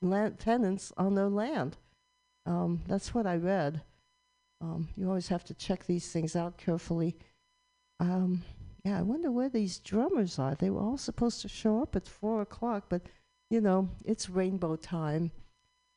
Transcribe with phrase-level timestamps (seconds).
[0.00, 1.76] land tenants on their land.
[2.46, 3.82] Um, that's what I read.
[4.60, 7.16] Um, you always have to check these things out carefully.
[8.00, 8.42] Um,
[8.84, 10.54] yeah, I wonder where these drummers are.
[10.54, 13.02] They were all supposed to show up at four o'clock, but
[13.50, 15.30] you know, it's rainbow time.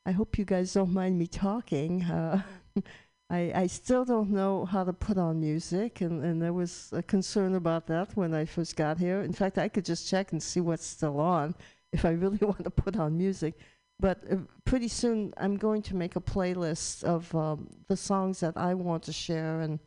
[0.05, 2.03] I hope you guys don't mind me talking.
[2.03, 2.41] Uh,
[3.29, 7.01] I, I still don't know how to put on music, and, and there was a
[7.01, 9.21] concern about that when I first got here.
[9.21, 11.55] In fact, I could just check and see what's still on
[11.93, 13.57] if I really want to put on music.
[14.01, 18.57] But uh, pretty soon, I'm going to make a playlist of um, the songs that
[18.57, 19.79] I want to share and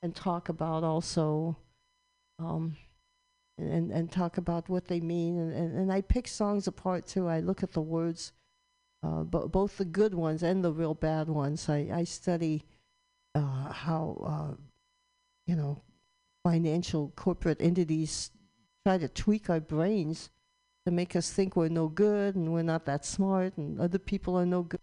[0.00, 1.56] and talk about also,
[2.38, 2.76] um,
[3.58, 5.38] and and talk about what they mean.
[5.38, 7.28] And, and, and I pick songs apart too.
[7.28, 8.32] I look at the words,
[9.02, 11.68] uh, bo- both the good ones and the real bad ones.
[11.68, 12.64] I, I study
[13.34, 14.56] uh, how uh,
[15.46, 15.82] you know
[16.42, 18.30] financial corporate entities
[18.86, 20.30] try to tweak our brains
[20.88, 24.38] to make us think we're no good and we're not that smart and other people
[24.38, 24.80] are no good.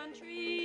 [0.00, 0.59] Country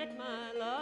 [0.00, 0.79] My love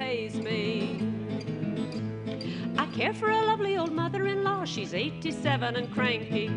[0.00, 0.98] pays me.
[2.78, 6.48] I care for a lovely old mother in law, she's 87 and cranky.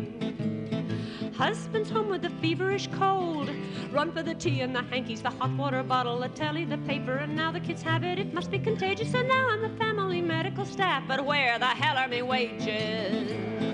[1.36, 3.50] Husband's home with a feverish cold.
[3.92, 7.16] Run for the tea and the hankies, the hot water bottle, the telly, the paper,
[7.16, 8.18] and now the kids have it.
[8.18, 11.04] It must be contagious, and now I'm the family medical staff.
[11.06, 13.73] But where the hell are me wages?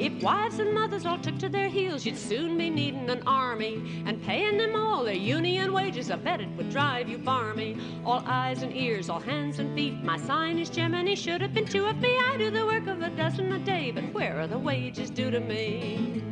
[0.00, 4.02] If wives and mothers all took to their heels, you'd soon be needing an army
[4.06, 6.10] and paying them all their union wages.
[6.10, 7.76] I bet it would drive you barmy.
[8.02, 10.02] All eyes and ears, all hands and feet.
[10.02, 12.16] My sign is Gemini, should have been two of me.
[12.16, 15.30] I do the work of a dozen a day, but where are the wages due
[15.30, 16.22] to me?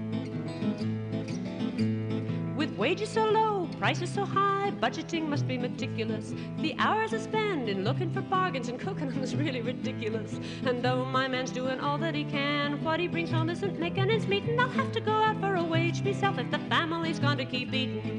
[2.57, 6.35] With wages so low, prices so high, budgeting must be meticulous.
[6.59, 10.39] The hours I spend in looking for bargains and cooking is really ridiculous.
[10.65, 14.11] And though my man's doing all that he can, what he brings home isn't making
[14.11, 17.19] ends meet, and I'll have to go out for a wage myself if the family's
[17.19, 18.18] going to keep eating.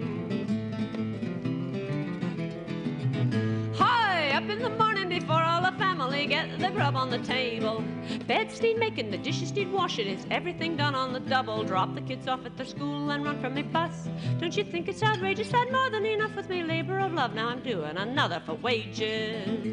[6.30, 7.84] Get the grub on the table.
[8.28, 11.64] Beds need making, the dishes need washing, it's everything done on the double.
[11.64, 14.08] Drop the kids off at their school and run from me bus.
[14.40, 15.52] Don't you think it's outrageous?
[15.54, 17.34] I'd more than enough with me labor of love.
[17.34, 19.66] Now I'm doing another for wages.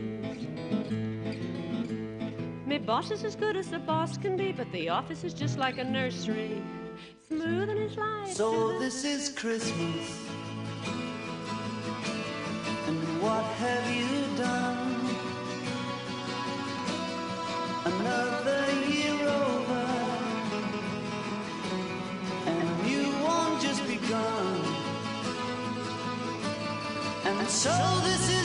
[2.67, 5.59] Me boss is as good as a boss can be, but the office is just
[5.59, 6.63] like a nursery.
[7.29, 8.33] Smoothing his life.
[8.33, 10.27] So this is Christmas.
[12.87, 14.16] And what have you
[27.57, 27.71] so
[28.05, 28.36] this is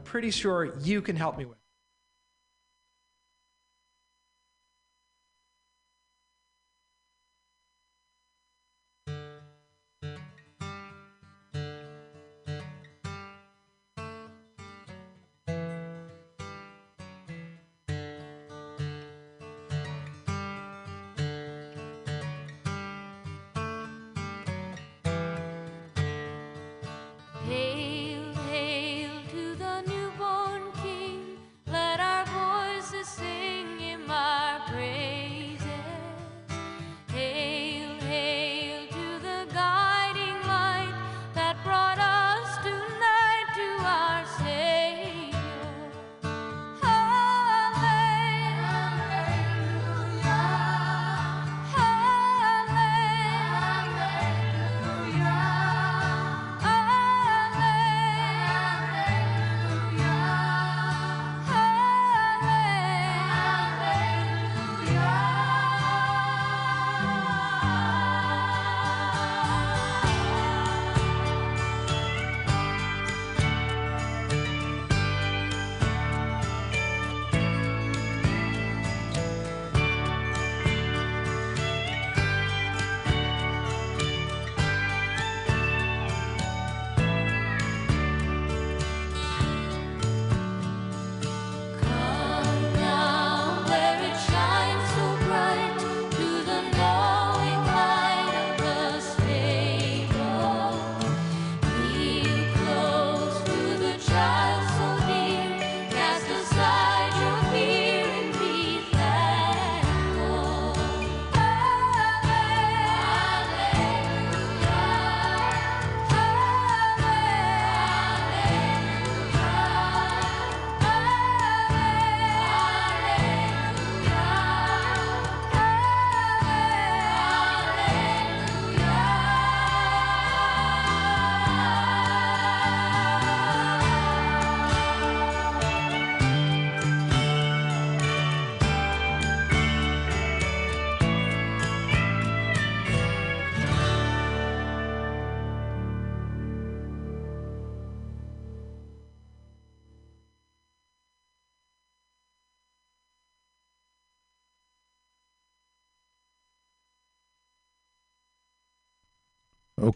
[0.00, 1.59] I'm pretty sure you can help me with.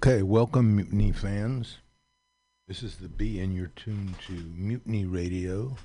[0.07, 1.79] Okay, welcome, Mutiny fans.
[2.69, 5.79] This is the B, and you're tuned to Mutiny Radio.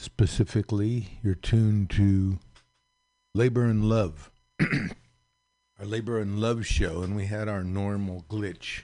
[0.00, 2.40] Specifically, you're tuned to
[3.32, 8.80] Labor and Love, our Labor and Love show, and we had our normal glitch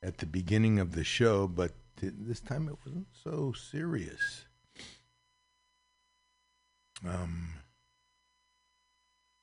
[0.00, 4.44] at the beginning of the show, but th- this time it wasn't so serious.
[7.04, 7.48] Um,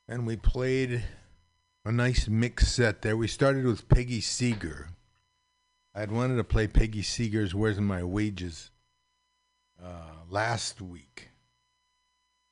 [0.08, 1.04] and we played
[1.86, 3.16] a nice mix set there.
[3.16, 4.90] We started with Peggy Seeger.
[5.94, 8.72] I had wanted to play Peggy Seeger's "Where's My Wages"
[9.82, 11.30] uh, last week,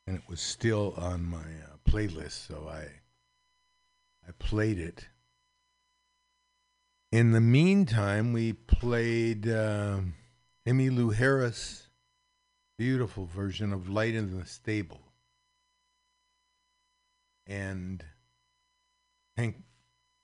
[0.06, 2.86] and it was still on my uh, playlist, so I
[4.26, 5.08] I played it.
[7.10, 9.98] In the meantime, we played uh,
[10.64, 11.88] Emmylou Harris'
[12.78, 15.00] beautiful version of "Light in the Stable,"
[17.48, 18.04] and
[19.36, 19.56] Hank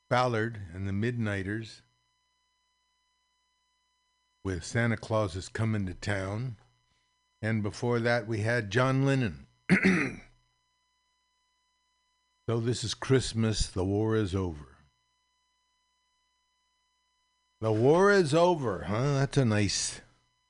[0.08, 1.82] Ballard and the Midnighters
[4.44, 6.56] with Santa Claus is Coming to Town.
[7.42, 9.46] And before that, we had John Lennon.
[12.48, 14.66] so this is Christmas, the war is over.
[17.60, 19.14] The war is over, huh?
[19.14, 20.00] That's a nice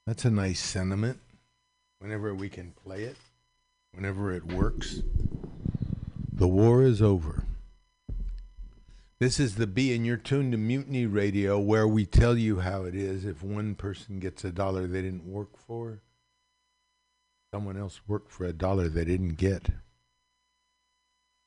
[0.06, 1.20] that's a nice sentiment.
[1.98, 3.16] Whenever we can play it,
[3.92, 5.02] whenever it works.
[6.32, 7.44] The war is over.
[9.20, 12.84] This is the B, and you're tuned to Mutiny Radio, where we tell you how
[12.84, 13.26] it is.
[13.26, 16.00] If one person gets a dollar they didn't work for,
[17.52, 19.68] someone else worked for a dollar they didn't get.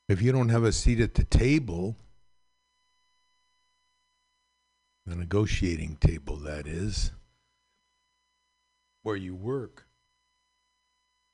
[0.08, 1.96] If you don't have a seat at the table,
[5.08, 7.10] the negotiating table, that is,
[9.02, 9.88] where you work,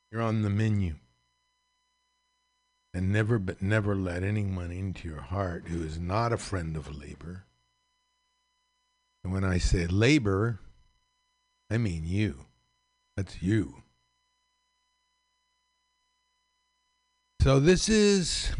[0.10, 0.96] you're on the menu.
[2.94, 6.96] And never but never let anyone into your heart who is not a friend of
[6.96, 7.46] labor.
[9.24, 10.60] And when I say labor,
[11.70, 12.46] I mean you.
[13.16, 13.84] That's you.
[17.42, 18.52] So this is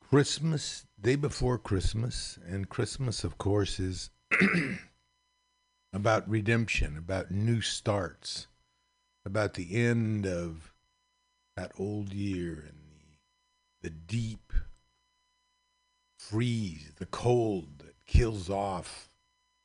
[0.00, 4.10] Christmas, day before Christmas, and Christmas, of course, is
[5.92, 8.48] about redemption, about new starts,
[9.24, 10.72] about the end of
[11.56, 12.81] that old year and
[13.82, 14.52] the, deep
[16.18, 19.10] freeze, the cold that kills off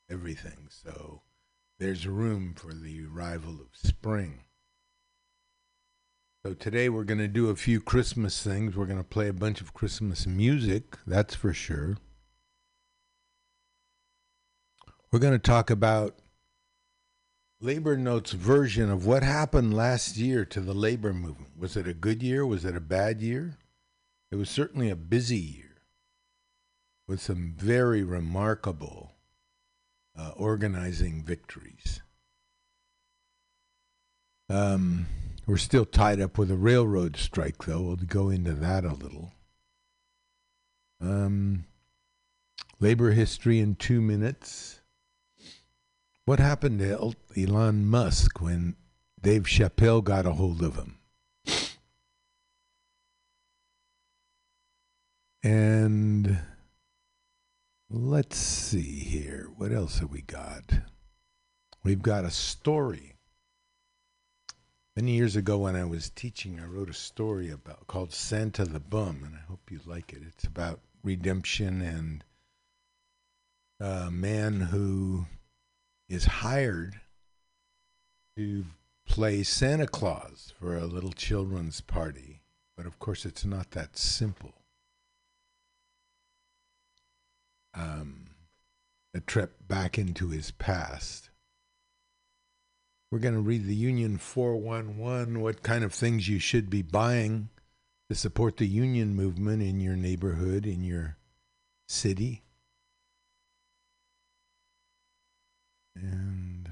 [0.09, 0.67] everything.
[0.69, 1.21] So
[1.79, 4.41] there's room for the arrival of spring.
[6.43, 8.75] So today we're going to do a few Christmas things.
[8.75, 11.97] We're going to play a bunch of Christmas music, that's for sure.
[15.11, 16.15] We're going to talk about
[17.59, 21.57] Labor Notes' version of what happened last year to the labor movement.
[21.57, 22.45] Was it a good year?
[22.45, 23.57] Was it a bad year?
[24.31, 25.81] It was certainly a busy year
[27.07, 29.13] with some very remarkable
[30.17, 32.01] uh, organizing victories.
[34.49, 35.07] Um,
[35.45, 37.81] we're still tied up with a railroad strike, though.
[37.81, 39.31] We'll go into that a little.
[40.99, 41.65] Um,
[42.79, 44.81] labor history in two minutes.
[46.25, 48.75] What happened to Elon Musk when
[49.21, 50.96] Dave Chappelle got a hold of him?
[55.47, 56.39] And
[57.89, 59.47] let's see here.
[59.55, 60.73] What else have we got?
[61.85, 63.15] We've got a story.
[64.97, 68.81] Many years ago, when I was teaching, I wrote a story about called Santa the
[68.81, 70.21] Bum, and I hope you like it.
[70.27, 72.25] It's about redemption and
[73.79, 75.27] a man who
[76.09, 76.99] is hired
[78.35, 78.65] to
[79.05, 82.41] play Santa Claus for a little children's party.
[82.75, 84.56] But of course, it's not that simple.
[87.77, 88.25] Um,
[89.13, 91.29] a trip back into his past.
[93.11, 97.49] We're going to read the Union 411, what kind of things you should be buying
[98.09, 101.17] to support the union movement in your neighborhood, in your
[101.87, 102.43] city.
[105.95, 106.69] And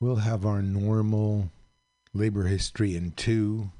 [0.00, 1.50] we'll have our normal
[2.14, 3.70] labor history in two.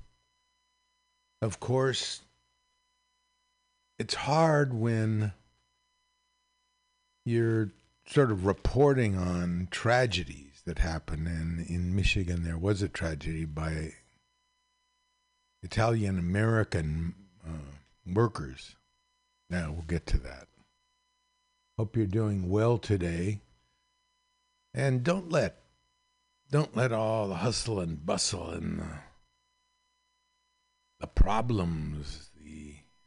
[1.42, 2.22] Of course,
[3.98, 5.32] it's hard when
[7.24, 7.72] you're
[8.06, 11.26] sort of reporting on tragedies that happen.
[11.26, 13.94] And in Michigan, there was a tragedy by
[15.62, 17.14] Italian American
[17.46, 17.74] uh,
[18.06, 18.76] workers.
[19.50, 20.48] Now, we'll get to that.
[21.78, 23.40] Hope you're doing well today.
[24.72, 25.62] And don't let
[26.50, 28.98] don't let all the hustle and bustle and the,
[31.00, 32.30] the problems,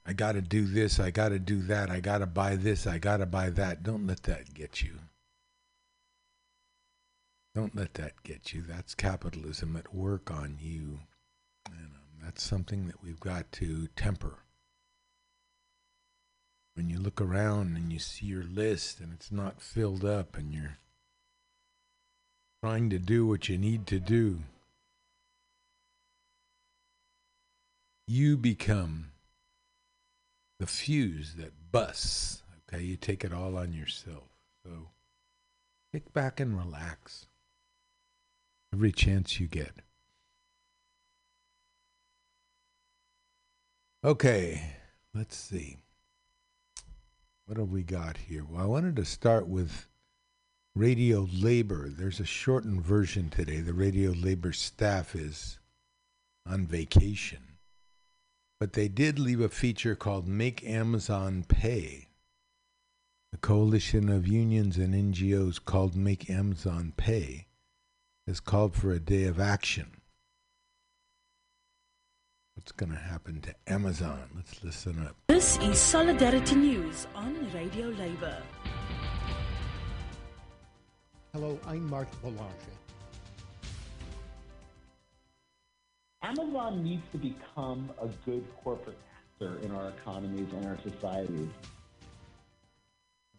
[0.10, 2.88] I got to do this, I got to do that, I got to buy this,
[2.88, 3.84] I got to buy that.
[3.84, 4.93] Don't let that get you.
[7.54, 8.63] Don't let that get you.
[8.63, 11.02] That's capitalism at work on you.
[11.67, 14.39] And um, that's something that we've got to temper.
[16.74, 20.52] When you look around and you see your list and it's not filled up and
[20.52, 20.80] you're
[22.63, 24.39] trying to do what you need to do,
[28.08, 29.09] you become
[30.60, 32.43] the fuse that busts.
[32.72, 34.30] Okay, you take it all on yourself.
[34.63, 34.89] So
[35.91, 37.28] kick back and relax
[38.74, 39.74] every chance you get.
[44.04, 44.76] Okay,
[45.13, 45.78] let's see.
[47.45, 48.45] What have we got here?
[48.48, 49.88] Well, I wanted to start with
[50.76, 51.89] radio labor.
[51.89, 53.60] There's a shortened version today.
[53.60, 55.60] The radio labor staff is
[56.45, 57.48] on vacation.
[58.60, 62.10] But they did leave a feature called Make Amazon Pay.
[63.32, 67.48] The coalition of unions and NGOs called Make Amazon Pay
[68.28, 70.02] has called for a day of action.
[72.56, 74.30] What's going to happen to Amazon?
[74.36, 75.15] Let's listen up.
[75.28, 78.43] This is Solidarity News on Radio Labour.
[81.32, 82.78] Hello, I'm Mark Boulanger.
[86.21, 91.49] Amazon needs to become a good corporate actor in our economies and our societies.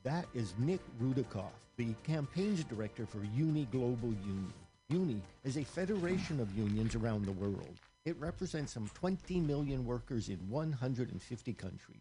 [0.02, 4.52] That is Nick Rudikoff, the campaigns director for Uni Global Union.
[4.88, 7.78] Uni is a federation of unions around the world.
[8.06, 12.00] It represents some 20 million workers in 150 countries.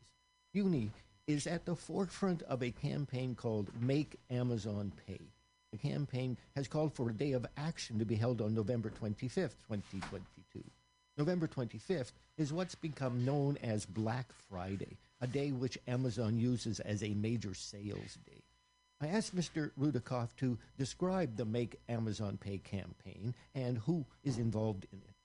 [0.54, 0.92] Uni
[1.28, 5.20] is at the forefront of a campaign called Make Amazon Pay.
[5.72, 9.56] The campaign has called for a day of action to be held on November 25th,
[9.68, 10.64] 2022.
[11.16, 17.04] November 25th is what's become known as Black Friday, a day which Amazon uses as
[17.04, 18.42] a major sales day.
[19.00, 19.72] I asked Mr.
[19.80, 25.16] Rudikoff to describe the Make Amazon Pay campaign and who is involved in it.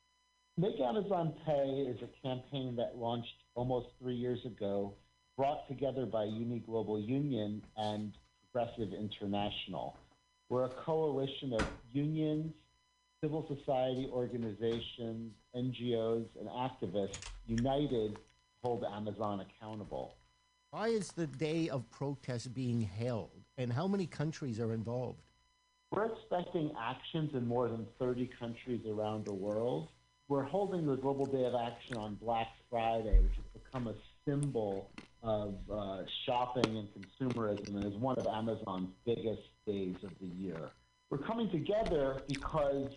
[0.59, 4.95] Make Amazon Pay is a campaign that launched almost three years ago,
[5.39, 8.13] brought together by Uni Global Union and
[8.53, 9.97] Progressive International.
[10.51, 12.53] We're a coalition of unions,
[13.23, 18.21] civil society organizations, NGOs, and activists united to
[18.63, 20.17] hold Amazon accountable.
[20.71, 25.23] Why is the day of protest being held, and how many countries are involved?
[25.91, 29.89] We're expecting actions in more than 30 countries around the world.
[30.29, 33.95] We're holding the Global Day of Action on Black Friday, which has become a
[34.29, 34.91] symbol
[35.25, 40.71] of uh, shopping and consumerism and is one of Amazon's biggest days of the year.
[41.11, 42.91] We're coming together because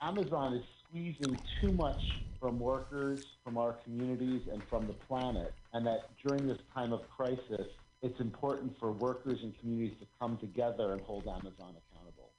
[0.00, 2.00] Amazon is squeezing too much
[2.40, 7.00] from workers, from our communities, and from the planet, and that during this time of
[7.08, 7.66] crisis,
[8.02, 12.30] it's important for workers and communities to come together and hold Amazon accountable.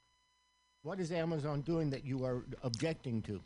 [0.84, 3.42] What is Amazon doing that you are objecting to?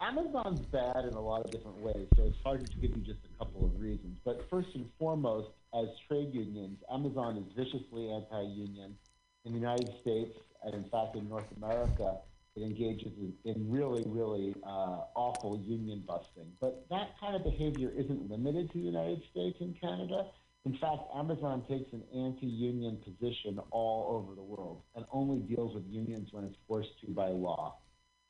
[0.00, 3.18] Amazon's bad in a lot of different ways, so it's hard to give you just
[3.24, 4.16] a couple of reasons.
[4.24, 8.96] But first and foremost, as trade unions, Amazon is viciously anti union.
[9.44, 12.18] In the United States, and in fact in North America,
[12.54, 16.52] it engages in, in really, really uh, awful union busting.
[16.60, 20.26] But that kind of behavior isn't limited to the United States and Canada.
[20.64, 25.74] In fact, Amazon takes an anti union position all over the world and only deals
[25.74, 27.78] with unions when it's forced to by law.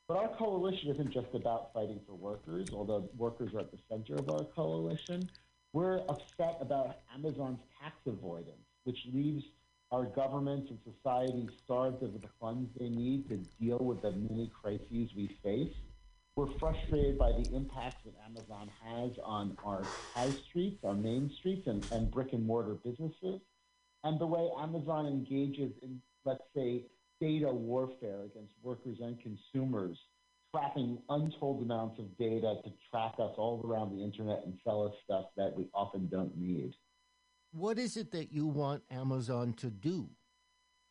[0.09, 4.15] But our coalition isn't just about fighting for workers, although workers are at the center
[4.17, 5.29] of our coalition.
[5.75, 9.45] We're upset about Amazon's tax avoidance, which leaves
[9.93, 14.51] our governments and society starved of the funds they need to deal with the many
[14.63, 15.75] crises we face.
[16.37, 19.83] We're frustrated by the impacts that Amazon has on our
[20.15, 23.41] high streets, our main streets, and, and brick and mortar businesses,
[24.05, 26.85] and the way Amazon engages in, let's say,
[27.21, 29.99] data warfare against workers and consumers,
[30.55, 34.93] tracking untold amounts of data to track us all around the internet and sell us
[35.05, 36.75] stuff that we often don't need.
[37.53, 40.09] What is it that you want Amazon to do?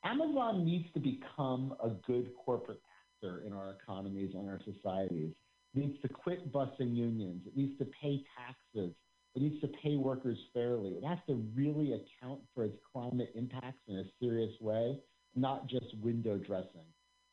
[0.04, 2.82] Amazon needs to become a good corporate
[3.22, 5.34] actor in our economies and our societies.
[5.76, 7.44] It needs to quit busting unions.
[7.46, 8.94] It needs to pay taxes.
[9.36, 10.92] It needs to pay workers fairly.
[10.92, 14.98] It has to really account for its climate impacts in a serious way
[15.38, 16.86] not just window dressing.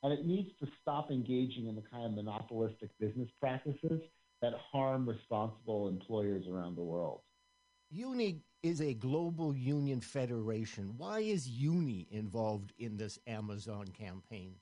[0.02, 4.02] And it needs to stop engaging in the kind of monopolistic business practices
[4.42, 7.20] that harm responsible employers around the world.
[7.90, 10.94] UNI is a global union federation.
[10.98, 14.56] Why is UNI involved in this Amazon campaign?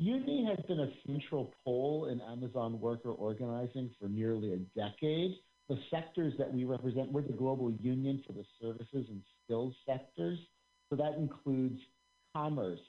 [0.00, 5.34] UNI has been a central pole in Amazon worker organizing for nearly a decade.
[5.68, 10.38] The sectors that we represent, we're the global union for the services and skills sectors.
[10.88, 11.80] So that includes
[12.38, 12.80] commerce,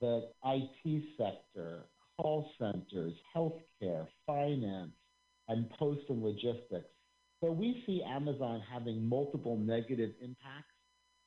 [0.00, 4.92] the IT sector, call centers, healthcare, finance,
[5.48, 6.88] and post and logistics.
[7.42, 10.74] So we see Amazon having multiple negative impacts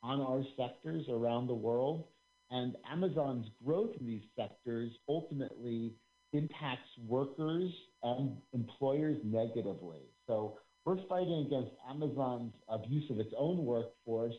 [0.02, 2.04] on our sectors around the world.
[2.50, 5.92] And Amazon's growth in these sectors ultimately
[6.32, 7.70] impacts workers
[8.02, 10.00] and employers negatively.
[10.26, 14.34] So we're fighting against Amazon's abuse of its own workforce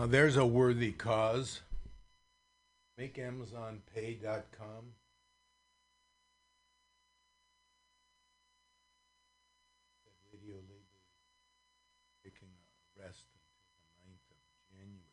[0.00, 1.60] Now there's a worthy cause.
[2.98, 4.94] MakeAmazonPay.com.
[10.32, 11.02] Radio labor
[12.24, 14.38] taking a rest until the 9th of
[14.72, 15.04] January.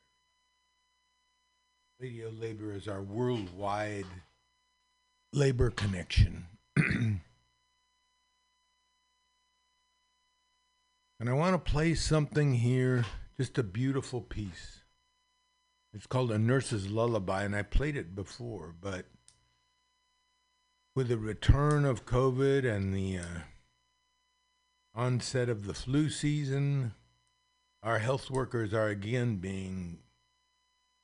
[2.00, 4.06] Radio labor is our worldwide
[5.34, 6.45] labor connection.
[6.78, 7.19] and
[11.28, 13.04] I want to play something here
[13.39, 14.82] just a beautiful piece.
[15.93, 19.06] It's called A Nurse's Lullaby, and I played it before, but
[20.95, 23.39] with the return of COVID and the uh,
[24.95, 26.93] onset of the flu season,
[27.84, 30.00] our health workers are again being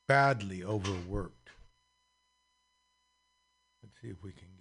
[0.07, 1.51] badly overworked.
[3.83, 4.52] Let's see if we can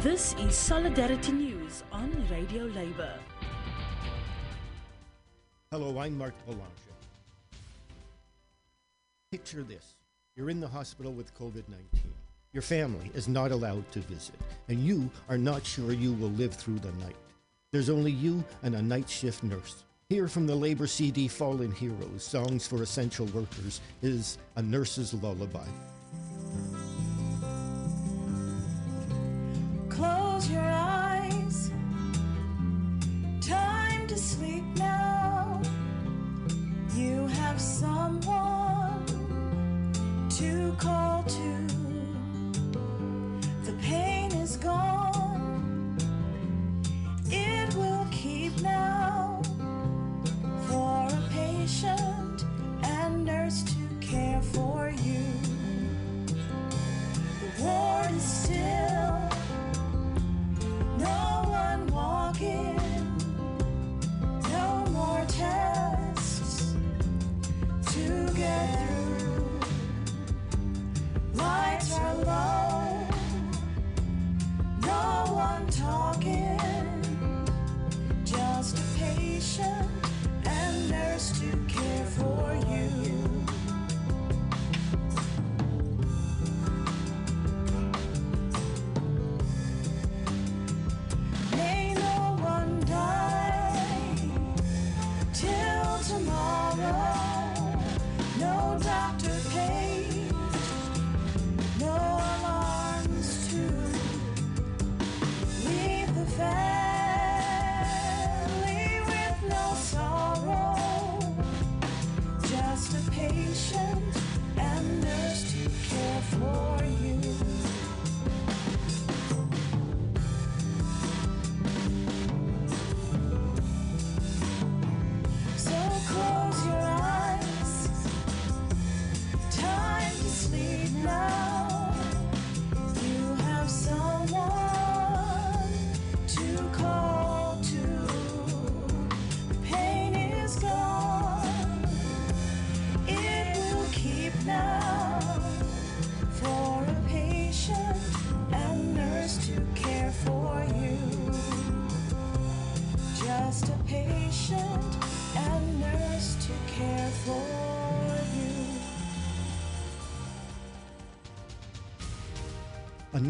[0.00, 0.34] this.
[0.38, 3.12] Is Solidarity News on Radio Labour.
[5.70, 6.64] Hello, I'm Mark Boulanger.
[9.30, 9.94] Picture this
[10.36, 11.84] you're in the hospital with COVID 19.
[12.52, 14.36] Your family is not allowed to visit,
[14.68, 17.16] and you are not sure you will live through the night.
[17.70, 19.84] There's only you and a night shift nurse.
[20.08, 25.68] Here from the Labor CD Fallen Heroes Songs for Essential Workers is A Nurse's Lullaby.
[30.40, 31.70] Close your eyes.
[33.42, 35.60] Time to sleep now.
[36.96, 39.04] You have someone
[40.38, 41.09] to call
[80.44, 81.79] and nurse to care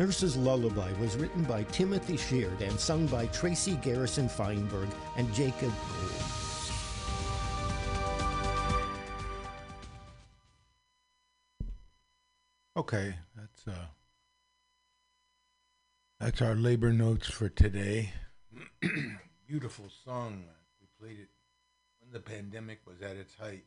[0.00, 5.70] Nurse's Lullaby was written by Timothy Sheard and sung by Tracy Garrison Feinberg and Jacob
[5.70, 6.08] Cole.
[12.78, 13.88] Okay, that's uh
[16.18, 18.14] that's our labor notes for today.
[19.46, 20.44] Beautiful song.
[20.80, 21.28] We played it
[22.00, 23.66] when the pandemic was at its height.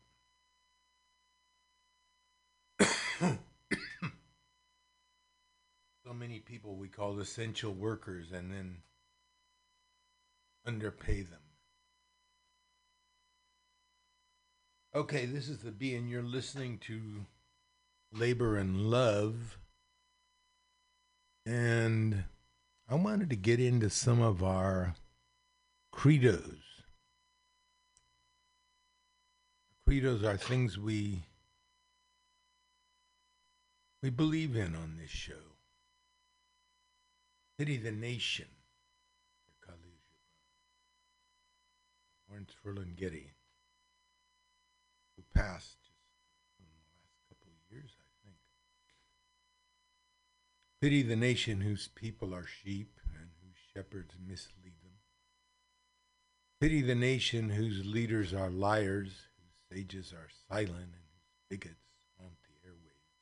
[6.06, 8.78] so many people we call essential workers and then
[10.68, 11.40] underpay them.
[14.94, 17.26] Okay, this is the B, and you're listening to
[18.12, 19.58] labor and love.
[21.46, 22.26] And
[22.90, 24.96] I wanted to get into some of our
[25.94, 26.60] credos.
[29.88, 31.24] Credos are things we
[34.02, 35.53] we believe in on this show.
[37.64, 38.48] Pity the nation.
[42.28, 43.30] Lawrence Ferlinghetti,
[45.16, 48.36] who passed just in the last couple of years, I think.
[50.82, 54.98] Pity the nation whose people are sheep and whose shepherds mislead them.
[56.60, 62.36] Pity the nation whose leaders are liars, whose sages are silent, and whose bigots haunt
[62.44, 63.14] the airwaves.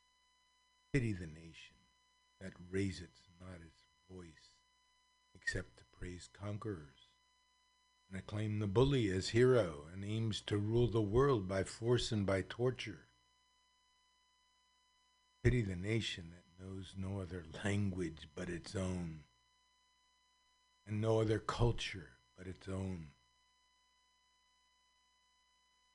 [0.94, 1.76] Pity the nation
[2.40, 3.81] that raises not its
[4.14, 4.50] voice
[5.34, 7.10] except to praise conquerors
[8.10, 12.26] and acclaim the bully as hero and aims to rule the world by force and
[12.26, 13.08] by torture.
[15.44, 19.22] Pity the nation that knows no other language but its own,
[20.86, 23.08] and no other culture but its own.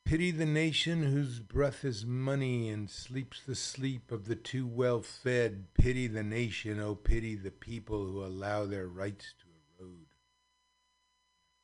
[0.07, 5.03] Pity the nation whose breath is money and sleeps the sleep of the too well
[5.03, 5.65] fed.
[5.75, 9.47] Pity the nation, oh, pity the people who allow their rights to
[9.83, 10.07] erode,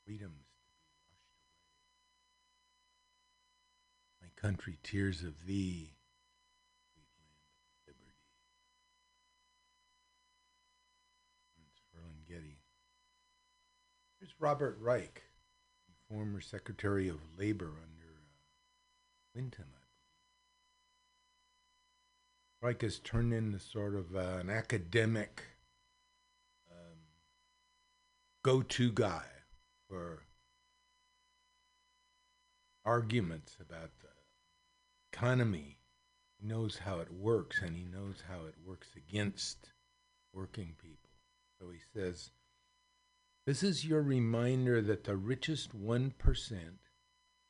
[0.04, 1.38] freedoms to be washed
[4.20, 4.22] away.
[4.22, 5.92] My country, tears of thee.
[14.18, 15.22] Here's Robert Reich,
[16.08, 17.72] former Secretary of Labor
[19.32, 19.64] Clinton,
[22.62, 22.80] I believe.
[22.82, 25.42] Has turned into sort of uh, an academic
[26.70, 26.98] um,
[28.42, 29.24] go-to guy
[29.88, 30.24] for
[32.84, 34.08] arguments about the
[35.12, 35.78] economy.
[36.38, 39.72] He knows how it works, and he knows how it works against
[40.32, 41.10] working people.
[41.60, 42.30] So he says,
[43.46, 46.12] this is your reminder that the richest 1%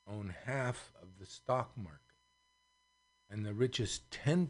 [0.09, 1.99] own half of the stock market,
[3.31, 4.49] and the richest 10%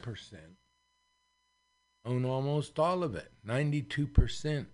[2.05, 4.67] own almost all of it 92%.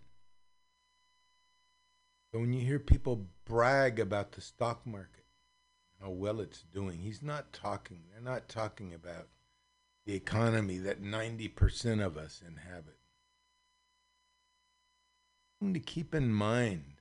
[2.33, 5.25] So when you hear people brag about the stock market,
[6.01, 9.29] how well it's doing, he's not talking, they're not talking about
[10.07, 12.99] the economy that 90% of us inhabit
[15.59, 16.98] thing to keep in mind.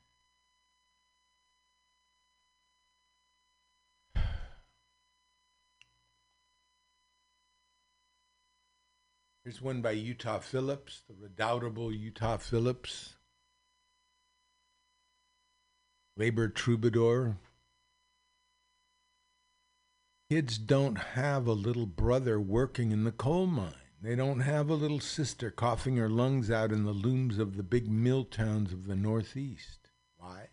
[9.47, 13.15] Here's one by Utah Phillips, the redoubtable Utah Phillips,
[16.17, 17.37] labor troubadour.
[20.29, 23.71] Kids don't have a little brother working in the coal mine.
[24.01, 27.63] They don't have a little sister coughing her lungs out in the looms of the
[27.63, 29.91] big mill towns of the Northeast.
[30.17, 30.49] Why?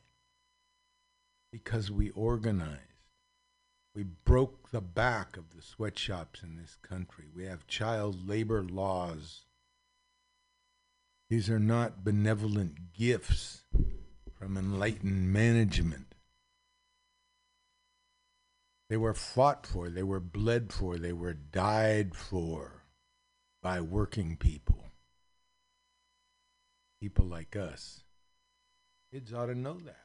[1.50, 2.93] Because we organized.
[3.94, 7.26] We broke the back of the sweatshops in this country.
[7.34, 9.44] We have child labor laws.
[11.30, 13.64] These are not benevolent gifts
[14.38, 16.14] from enlightened management.
[18.90, 22.82] They were fought for, they were bled for, they were died for
[23.62, 24.84] by working people.
[27.00, 28.02] People like us.
[29.12, 29.96] Kids ought to know that.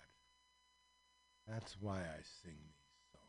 [1.47, 3.25] That's why I sing these songs.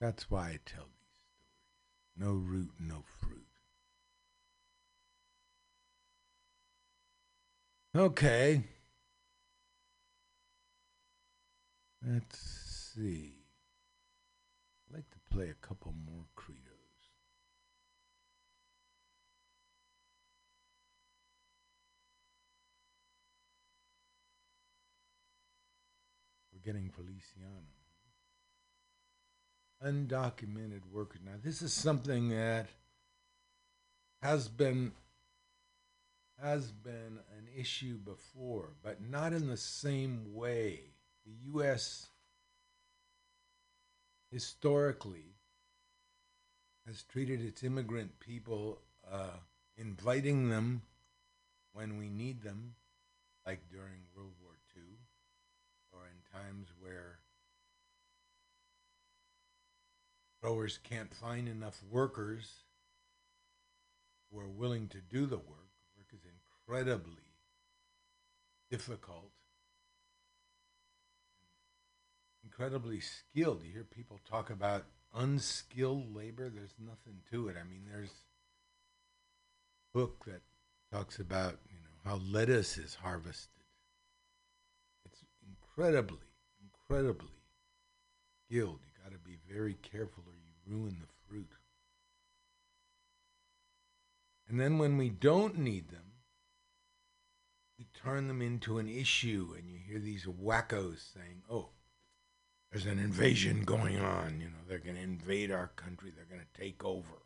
[0.00, 2.16] That's why I tell these stories.
[2.16, 3.46] No root, no fruit.
[7.96, 8.62] Okay.
[12.06, 12.38] Let's
[12.94, 13.32] see.
[14.88, 16.54] I'd like to play a couple more Credos.
[26.52, 27.77] We're getting Feliciano.
[29.84, 31.20] Undocumented workers.
[31.24, 32.66] Now, this is something that
[34.22, 34.92] has been
[36.42, 40.80] has been an issue before, but not in the same way.
[41.26, 42.06] The U.S.
[44.30, 45.34] historically
[46.86, 49.36] has treated its immigrant people, uh,
[49.76, 50.82] inviting them
[51.72, 52.74] when we need them,
[53.44, 54.82] like during World War II,
[55.92, 57.17] or in times where
[60.40, 62.62] growers can't find enough workers
[64.30, 65.70] who are willing to do the work.
[65.96, 66.20] Work is
[66.66, 67.22] incredibly
[68.70, 69.30] difficult,
[72.44, 73.62] incredibly skilled.
[73.64, 74.84] You hear people talk about
[75.14, 76.50] unskilled labor.
[76.50, 77.56] There's nothing to it.
[77.58, 78.10] I mean, there's
[79.94, 80.42] a book that
[80.92, 83.48] talks about you know how lettuce is harvested.
[85.06, 86.18] It's incredibly,
[86.62, 87.28] incredibly
[88.46, 88.80] skilled.
[89.08, 91.48] Got to be very careful, or you ruin the fruit.
[94.46, 96.12] And then when we don't need them,
[97.78, 101.70] we turn them into an issue, and you hear these wackos saying, "Oh,
[102.70, 104.40] there's an invasion going on.
[104.42, 106.10] You know, they're going to invade our country.
[106.10, 107.22] They're going to take over."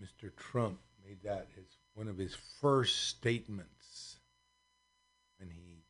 [0.00, 0.34] Mr.
[0.34, 4.20] Trump made that his one of his first statements
[5.38, 5.84] when he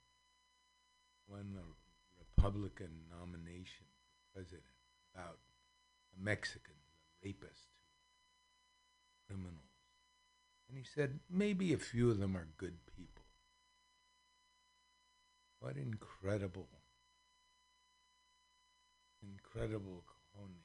[1.28, 1.62] won the
[2.42, 3.84] Republican nomination
[4.32, 4.64] for president
[5.14, 5.36] about
[6.16, 6.78] the Mexicans,
[7.22, 7.68] the rapists,
[9.28, 9.56] criminals.
[10.68, 13.24] And he said, maybe a few of them are good people.
[15.58, 16.68] What incredible,
[19.22, 20.64] incredible cojones.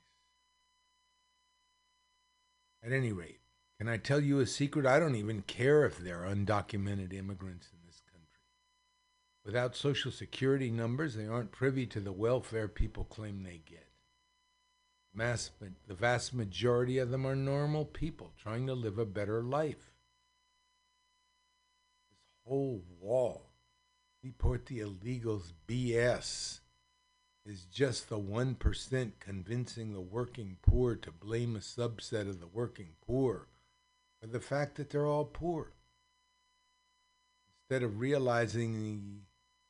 [2.86, 3.40] At any rate,
[3.78, 4.86] can I tell you a secret?
[4.86, 7.85] I don't even care if they're undocumented immigrants in.
[9.46, 13.88] Without social security numbers, they aren't privy to the welfare people claim they get.
[15.14, 15.52] Mass,
[15.88, 19.94] the vast majority of them are normal people trying to live a better life.
[22.10, 23.52] This whole wall,
[24.24, 26.60] deport the illegals BS,
[27.46, 32.96] is just the 1% convincing the working poor to blame a subset of the working
[33.06, 33.48] poor
[34.20, 35.74] for the fact that they're all poor.
[37.62, 39.00] Instead of realizing the,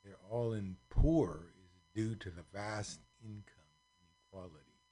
[0.05, 3.41] they're all in poor is due to the vast income
[4.31, 4.83] inequality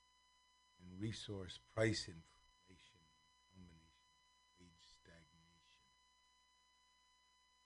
[0.82, 2.98] and resource price inflation
[3.54, 3.80] combination
[4.60, 5.54] wage stagnation.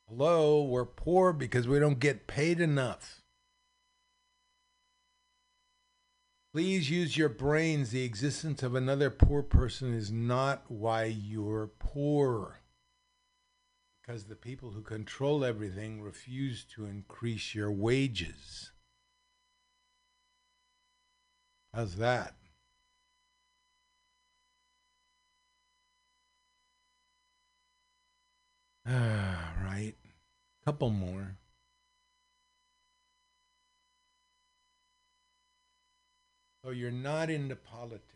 [0.09, 3.21] Hello, we're poor because we don't get paid enough.
[6.53, 7.91] Please use your brains.
[7.91, 12.61] The existence of another poor person is not why you're poor.
[14.07, 18.71] Because the people who control everything refuse to increase your wages.
[21.73, 22.33] How's that?
[28.89, 29.95] Ah, right.
[30.63, 31.35] Couple more.
[36.63, 38.15] So you're not into politics.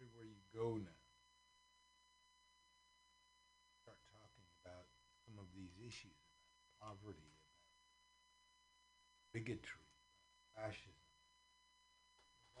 [0.00, 0.96] Everywhere you go now.
[3.82, 4.86] Start talking about
[5.26, 7.32] some of these issues about poverty,
[9.08, 9.80] about bigotry,
[10.54, 10.92] fascism.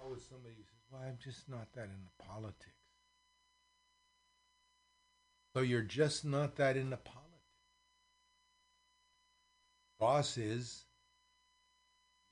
[0.02, 2.72] Always somebody who says, Well, I'm just not that into politics.
[5.54, 7.22] So you're just not that into politics.
[10.00, 10.86] Boss is,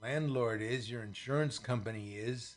[0.02, 2.56] landlord is, your insurance company is.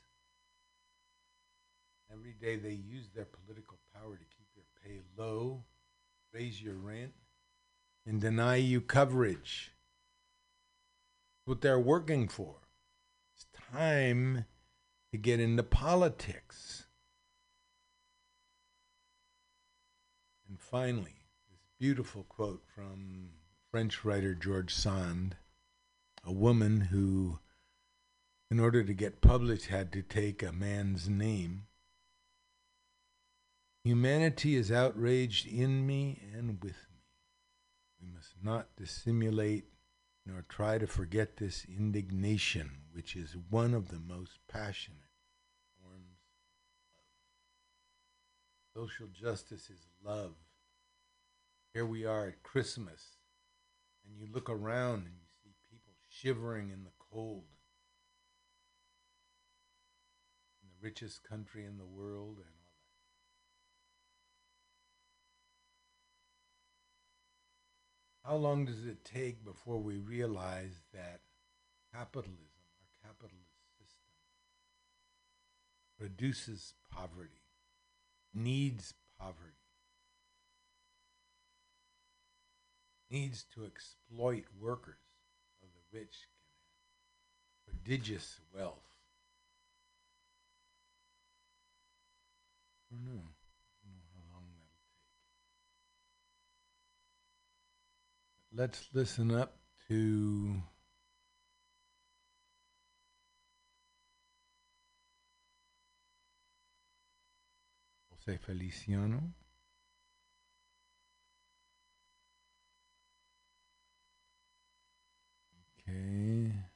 [2.11, 5.63] Every day they use their political power to keep your pay low,
[6.33, 7.13] raise your rent,
[8.05, 9.72] and deny you coverage.
[11.45, 12.55] What they're working for.
[13.35, 14.45] It's time
[15.11, 16.85] to get into politics.
[20.47, 23.29] And finally, this beautiful quote from
[23.71, 25.35] French writer George Sand,
[26.23, 27.39] a woman who,
[28.49, 31.63] in order to get published, had to take a man's name.
[33.83, 37.01] Humanity is outraged in me and with me.
[38.01, 39.72] We must not dissimulate
[40.25, 45.09] nor try to forget this indignation, which is one of the most passionate
[45.81, 46.17] forms
[48.75, 48.87] of.
[48.87, 50.35] Social justice is love.
[51.73, 53.17] Here we are at Christmas,
[54.05, 57.43] and you look around and you see people shivering in the cold.
[60.61, 62.93] In the richest country in the world and all that.
[68.23, 71.21] How long does it take before we realize that
[71.93, 72.37] capitalism,
[72.79, 73.99] our capitalist system,
[75.99, 77.41] produces poverty,
[78.33, 79.63] needs poverty?
[83.13, 84.97] needs to exploit workers
[85.61, 88.89] so the rich can have prodigious wealth.
[92.91, 93.21] I don't know.
[93.21, 94.97] I don't know how long that'll take.
[98.33, 100.61] But let's listen up to
[108.25, 109.21] Jose Feliciano.
[115.87, 116.72] Okay.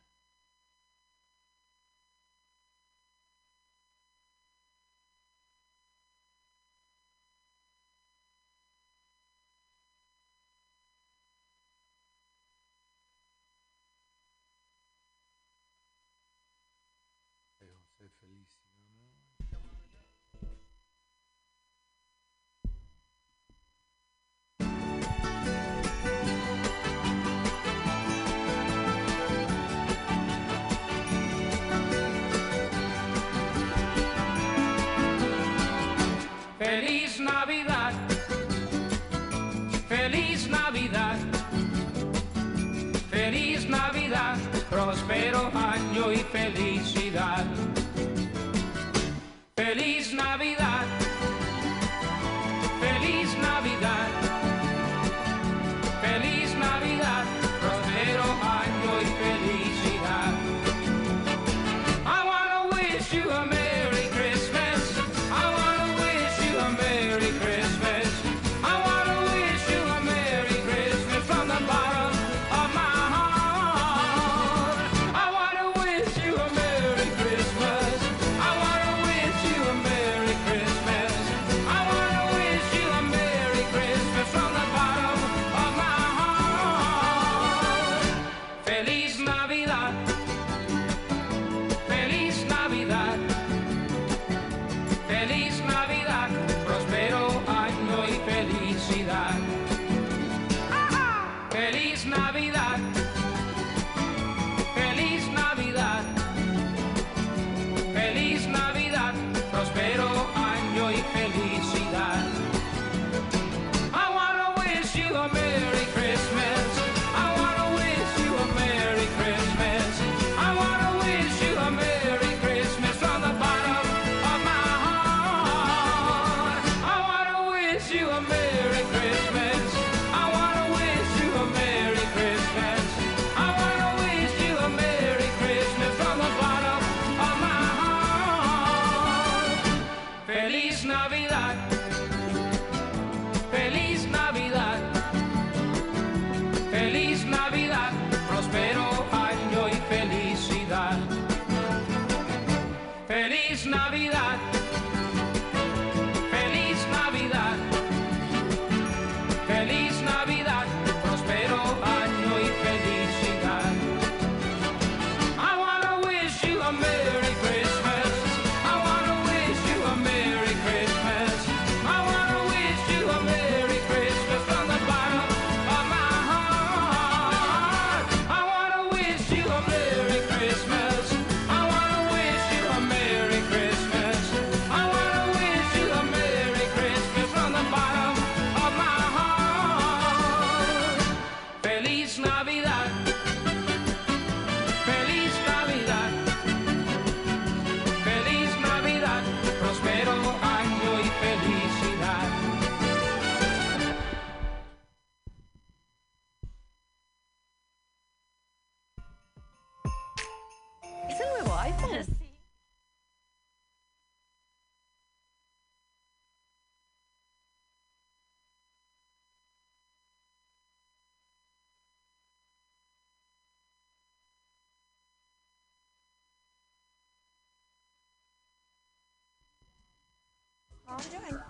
[231.11, 231.41] You doing?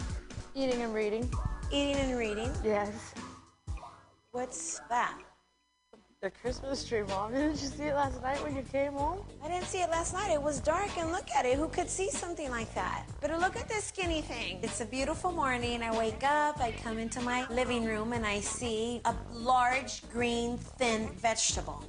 [0.55, 1.30] Eating and reading.
[1.72, 2.51] Eating and reading.
[2.64, 3.14] Yes.
[4.32, 5.18] What's that?
[6.22, 7.32] The Christmas tree, Mom.
[7.34, 9.20] Didn't you see it last night when you came home?
[9.43, 10.32] I didn't see it last night.
[10.32, 11.58] It was dark, and look at it.
[11.58, 13.05] Who could see something like that?
[13.22, 14.60] But look at this skinny thing.
[14.64, 15.84] It's a beautiful morning.
[15.84, 20.58] I wake up, I come into my living room, and I see a large, green,
[20.58, 21.84] thin vegetable.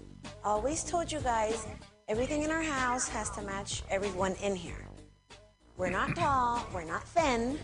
[0.45, 1.67] I always told you guys,
[2.07, 4.88] everything in our house has to match everyone in here.
[5.79, 7.57] We're not tall, we're not thin.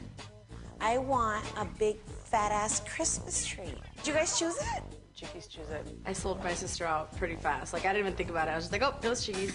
[0.81, 3.75] I want a big, fat ass Christmas tree.
[3.97, 4.83] Did you guys choose it?
[5.17, 5.85] Chickies choose it.
[6.07, 7.73] I sold my sister out pretty fast.
[7.73, 8.53] Like, I didn't even think about it.
[8.53, 9.53] I was just like, oh, those chickies.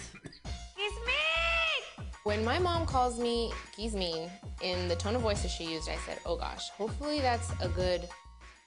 [0.76, 2.04] It's me!
[2.24, 4.30] When my mom calls me Gizmean
[4.60, 7.68] in the tone of voice that she used, I said, oh gosh, hopefully that's a
[7.68, 8.06] good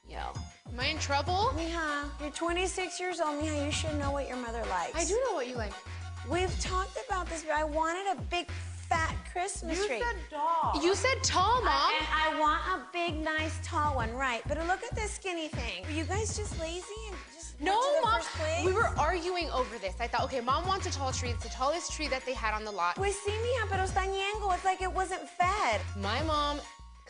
[0.10, 0.36] yell.
[0.72, 1.52] Am I in trouble?
[1.56, 3.44] Miha, you're 26 years old.
[3.44, 4.96] Miha, you should know what your mother likes.
[4.96, 5.74] I do know what you like.
[6.28, 8.50] We've talked about this, but I wanted a big,
[8.94, 9.98] fat Christmas You tree.
[9.98, 10.84] You said doll.
[10.84, 11.68] You said tall, mom.
[11.68, 14.41] I, and I want a big, nice, tall one, right?
[14.48, 15.86] But look at this skinny thing.
[15.86, 18.66] Are you guys just lazy and just No, went to the mom.
[18.66, 19.96] We were arguing over this.
[20.00, 21.30] I thought, okay, mom wants a tall tree.
[21.30, 22.96] It's the tallest tree that they had on the lot.
[22.96, 24.54] Pues sí, mija, pero está ñengo.
[24.54, 25.82] It's like it wasn't fed.
[26.00, 26.60] My mom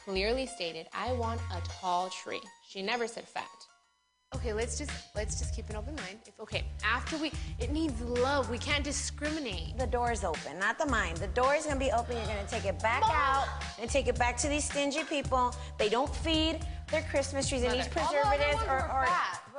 [0.06, 2.42] clearly stated, I want a tall tree.
[2.68, 3.48] She never said fat.
[4.36, 6.20] Okay, let's just let's just keep an open mind.
[6.26, 8.50] If okay, after we it needs love.
[8.50, 9.78] We can't discriminate.
[9.78, 11.16] The door's open, not the mine.
[11.16, 12.18] The door's gonna be open.
[12.18, 13.48] You're gonna take it back out
[13.80, 15.56] and take it back to these stingy people.
[15.78, 16.60] They don't feed
[16.90, 17.64] their Christmas trees.
[17.64, 19.08] It needs preservatives or, or,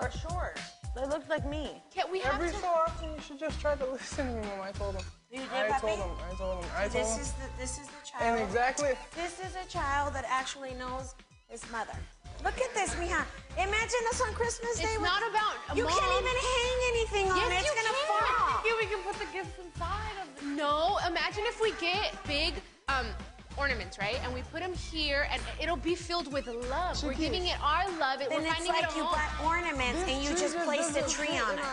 [0.01, 0.61] or short.
[0.95, 1.83] They looked like me.
[1.93, 2.57] Can't we have Every to?
[2.57, 4.61] so often, you should just try to listen to me, Mom.
[4.63, 5.05] I told him.
[5.31, 5.81] You did, I papi?
[5.81, 6.11] told him.
[6.31, 6.71] I told him.
[6.77, 7.01] I told them.
[7.03, 7.23] This him.
[7.23, 8.39] is the this is the child.
[8.39, 8.93] And exactly.
[9.17, 11.15] This is a child that actually knows
[11.49, 11.99] his mother.
[12.45, 13.25] Look at this, Mija.
[13.57, 14.85] Imagine us on Christmas Day.
[14.85, 15.93] It's with- not about You Mom.
[15.99, 17.55] can't even hang anything on Yes, it.
[17.61, 18.07] It's you gonna can.
[18.07, 18.63] fall.
[18.67, 20.47] Yeah, we can put the gifts inside of the.
[20.47, 22.55] No, imagine if we get big
[22.89, 23.07] um
[23.57, 24.19] ornaments, right?
[24.25, 27.01] And we put them here, and it'll be filled with love.
[27.05, 28.21] We're giving it our love.
[28.21, 29.15] It, Then we're it's finding like it you home.
[29.15, 31.65] got ornaments This and you just just placed a tree on it.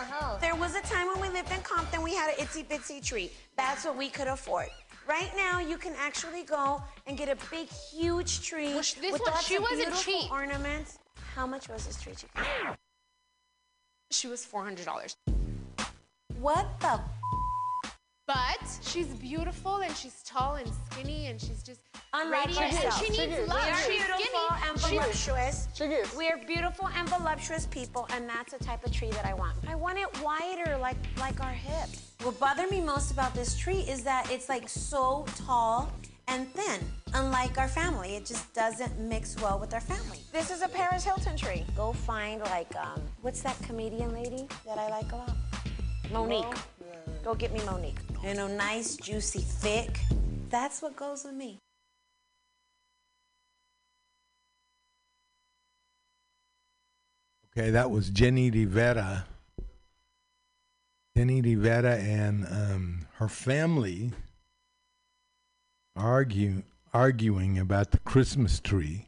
[0.41, 3.31] There was a time when we lived in Compton, we had an itsy bitsy tree.
[3.57, 4.69] That's what we could afford.
[5.07, 9.21] Right now, you can actually go and get a big, huge tree Well, this with
[9.21, 10.31] one, lots she of wasn't beautiful cheap.
[10.31, 10.99] ornaments.
[11.35, 12.13] How much was this tree?
[12.15, 12.77] Chica?
[14.11, 15.15] She was four hundred dollars.
[16.39, 16.99] What the?
[18.27, 21.81] But she's beautiful and she's tall and skinny and she's just
[22.13, 23.63] Unlike radiant and she needs Chickies, love.
[23.65, 24.69] We are She's beautiful skinny.
[24.69, 25.67] and She's- voluptuous.
[25.75, 26.15] Chickies.
[26.15, 29.57] We are beautiful and voluptuous people, and that's the type of tree that I want.
[29.67, 32.10] I want it wider, like like our hips.
[32.23, 35.91] What bothered me most about this tree is that it's like so tall
[36.27, 36.79] and thin.
[37.15, 40.19] Unlike our family, it just doesn't mix well with our family.
[40.31, 41.65] This is a Paris Hilton tree.
[41.75, 45.35] Go find like um, what's that comedian lady that I like a lot?
[46.11, 46.59] Mo'Nique.
[47.23, 47.97] Go get me Mo'Nique.
[48.23, 49.97] You know, nice, juicy, thick.
[50.51, 51.57] That's what goes with me.
[57.57, 59.25] Okay, that was Jenny Rivera.
[61.15, 64.11] Jenny Rivera and um, her family
[65.95, 69.07] argue arguing about the Christmas tree.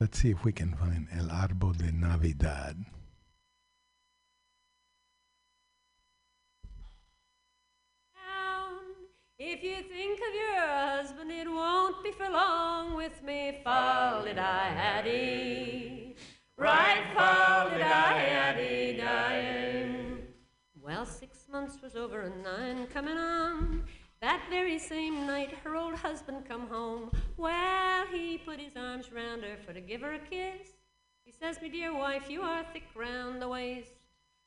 [0.00, 2.86] Let's see if we can find El Árbol de Navidad.
[9.42, 13.58] If you think of your husband, it won't be for long with me.
[13.64, 16.09] Fall I addy.
[20.82, 23.84] Well, six months was over and nine coming on.
[24.20, 27.12] That very same night, her old husband come home.
[27.38, 30.68] Well, he put his arms round her for to give her a kiss.
[31.24, 33.94] He says, "Me dear wife, you are thick round the waist.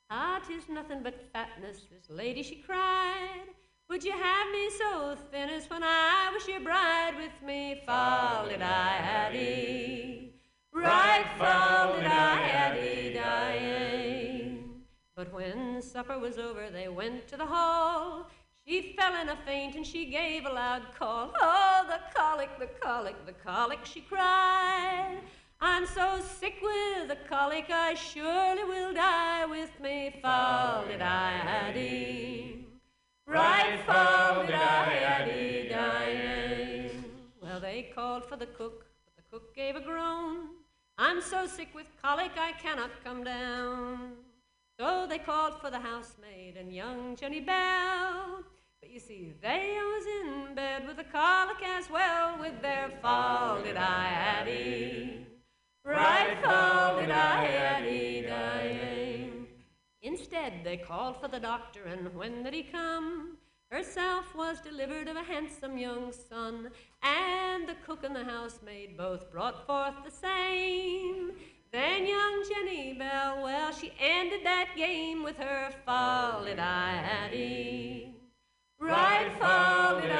[0.08, 3.48] Ah, 'tis nothing but fatness, this lady," she cried.
[3.88, 7.82] Would you have me so thin as when I was your bride with me?
[7.84, 10.34] Fall did I addy,
[10.74, 14.82] right did I addy dying.
[15.16, 18.30] But when supper was over, they went to the hall.
[18.66, 21.32] She fell in a faint and she gave a loud call.
[21.40, 25.18] Oh, the colic, the colic, the colic, she cried.
[25.60, 30.18] I'm so sick with the colic, I surely will die with me.
[30.20, 32.66] Fall did I addie.
[33.26, 37.04] Right fall did I addie dying.
[37.40, 40.48] Well, they called for the cook, but the cook gave a groan.
[40.96, 44.12] I'm so sick with colic, I cannot come down.
[44.78, 48.42] So they called for the housemaid and young Jenny Bell.
[48.80, 53.62] But you see, they was in bed with the colic as well, with their fall
[53.62, 55.26] did I addie.
[55.84, 58.14] Right fall did I addie.
[60.04, 63.38] Instead, they called for the doctor, and when did he come?
[63.74, 66.70] Herself was delivered of a handsome young son,
[67.02, 71.32] and the cook and the housemaid both brought forth the same.
[71.72, 78.12] Then young Jenny Bell, well, she ended that game with her fall did I.
[78.78, 80.12] Right fall did.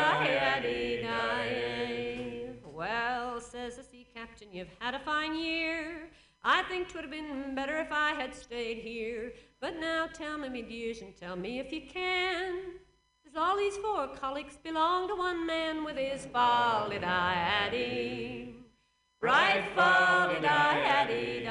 [2.64, 6.10] Well, says the sea captain, you've had a fine year.
[6.42, 9.32] I think 'twould have been better if I had stayed here.
[9.60, 12.80] But now tell me, me dears, and tell me if you can.
[13.36, 16.28] All these four colics belong to one man with his
[17.34, 18.54] addie?
[19.20, 21.48] Right fall did I addie?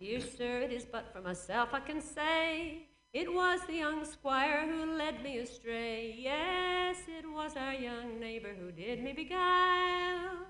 [0.00, 2.88] Dear sir, it is but for myself I can say.
[3.12, 6.16] It was the young squire who led me astray.
[6.18, 10.44] Yes, it was our young neighbor who did me beguile.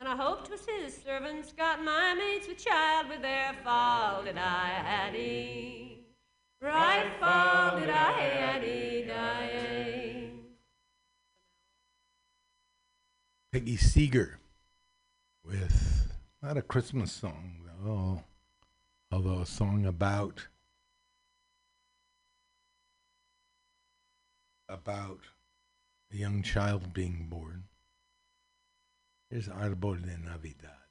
[0.00, 4.70] And I hope 'twas his servants got my maids with child with their fall I
[4.86, 5.99] addie.
[6.62, 7.10] Right
[7.80, 7.90] did
[9.10, 10.30] I.
[13.50, 14.38] Peggy Seeger
[15.42, 18.24] with not a Christmas song, though,
[19.10, 20.48] although a song about
[24.68, 25.20] about
[26.12, 27.64] a young child being born.
[29.30, 30.89] Here's Arbol de Navidad.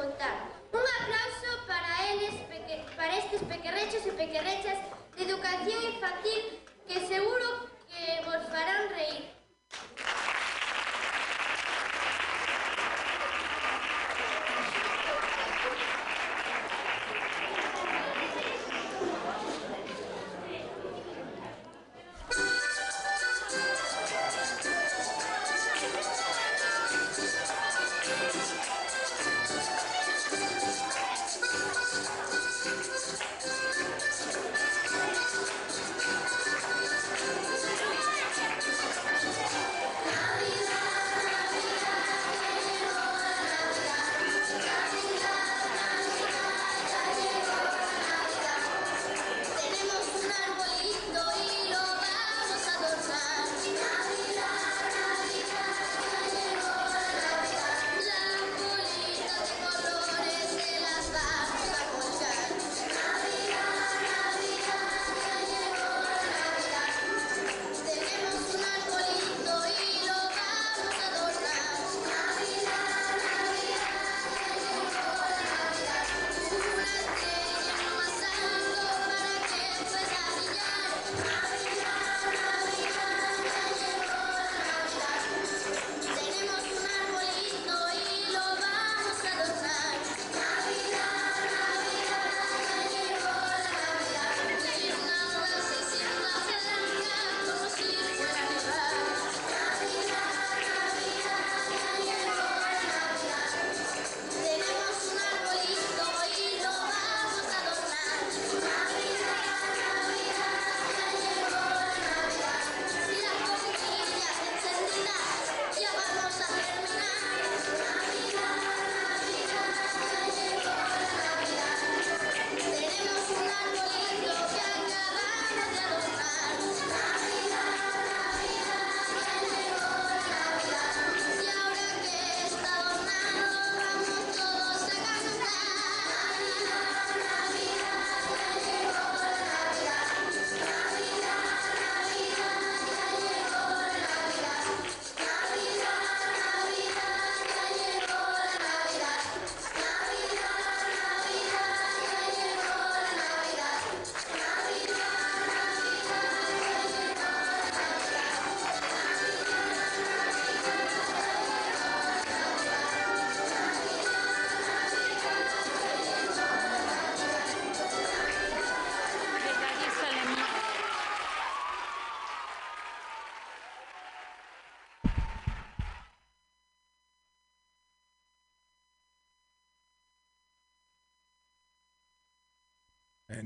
[0.00, 0.48] contar.
[0.72, 4.78] Un aplauso para eles, peque, para estes pequerrechos e pequerrechas
[5.16, 6.40] de educación infantil
[6.88, 9.29] que seguro que vos farán reír.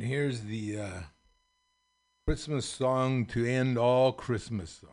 [0.04, 1.00] Here's the uh,
[2.26, 4.92] Christmas song to end all Christmas songs.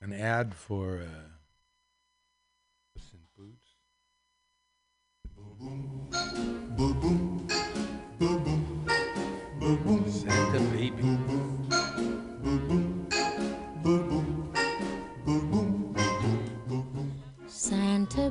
[0.00, 1.34] An ad for uh,
[3.36, 3.74] Boots.
[10.22, 11.18] Santa baby,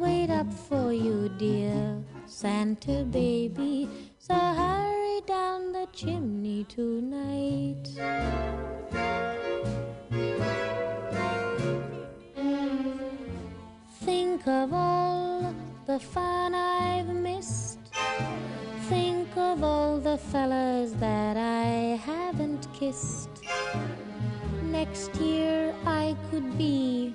[0.00, 3.88] Wait up for you, dear Santa baby.
[4.20, 7.84] So hurry down the chimney tonight.
[14.04, 15.52] Think of all
[15.86, 17.80] the fun I've missed.
[18.88, 23.30] Think of all the fellas that I haven't kissed.
[24.62, 27.14] Next year I could be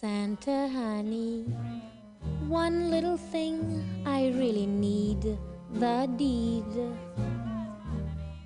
[0.00, 1.44] Santa honey,
[2.48, 5.36] one little thing I really need
[5.74, 6.72] the deed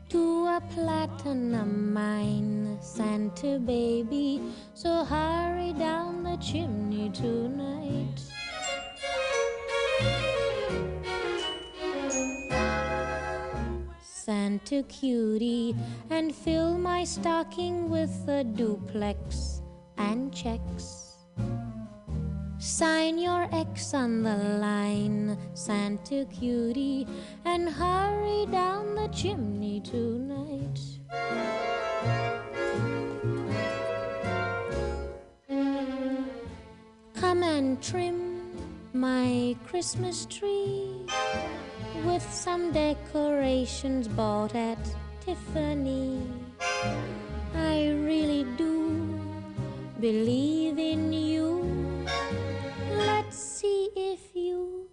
[0.08, 4.42] to a platinum mine, Santa baby.
[4.74, 8.18] So hurry down the chimney tonight.
[14.02, 15.76] Santa cutie,
[16.10, 19.62] and fill my stocking with a duplex
[19.96, 21.03] and checks.
[22.64, 27.06] Sign your X on the line, Santa cutie,
[27.44, 30.80] and hurry down the chimney tonight.
[37.12, 38.56] Come and trim
[38.94, 41.04] my Christmas tree
[42.06, 44.78] with some decorations bought at
[45.20, 46.22] Tiffany.
[47.54, 49.20] I really do
[50.00, 51.44] believe in you.
[52.96, 54.88] Let's see if you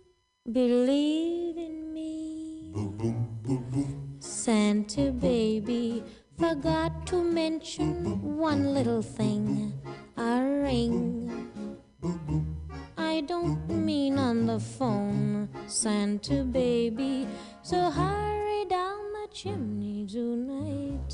[0.51, 2.73] believe in me.
[4.19, 6.03] Santa baby
[6.37, 9.73] forgot to mention one little thing
[10.17, 11.49] a ring.
[12.97, 17.27] I don't mean on the phone, Santa baby.
[17.61, 21.13] So hurry down the chimney tonight.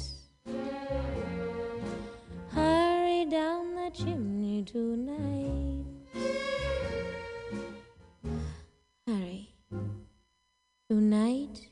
[10.98, 11.67] Tonight.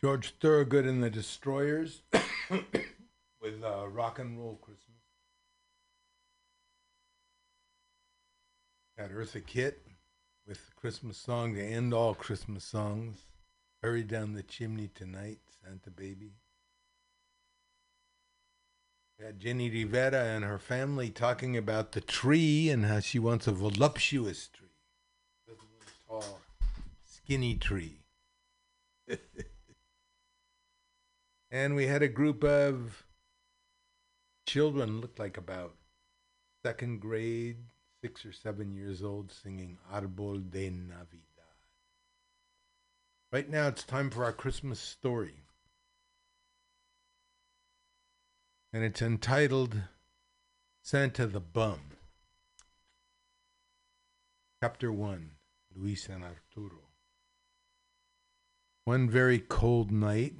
[0.00, 2.02] George Thorogood and the Destroyers
[2.50, 4.84] with uh, Rock and Roll Christmas.
[8.96, 9.80] Got Eartha Kitt
[10.46, 13.18] with the Christmas song to end all Christmas songs.
[13.82, 16.32] Hurry down the chimney tonight, Santa Baby.
[19.20, 23.52] Got Jenni Rivera and her family talking about the tree and how she wants a
[23.52, 24.68] voluptuous tree.
[25.48, 26.40] A tall,
[27.04, 27.98] skinny tree.
[31.50, 33.04] and we had a group of
[34.46, 35.74] children, looked like about
[36.64, 37.56] second grade,
[38.02, 41.22] six or seven years old, singing Arbol de Navidad.
[43.32, 45.34] Right now, it's time for our Christmas story.
[48.72, 49.76] And it's entitled
[50.82, 51.80] Santa the Bum.
[54.62, 55.30] Chapter 1
[55.76, 56.88] Luis and Arturo.
[58.84, 60.34] One very cold night,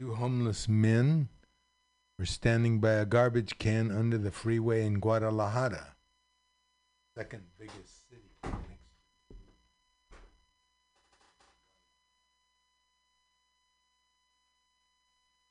[0.00, 1.28] two homeless men
[2.18, 5.94] were standing by a garbage can under the freeway in Guadalajara,
[7.14, 8.22] second biggest city.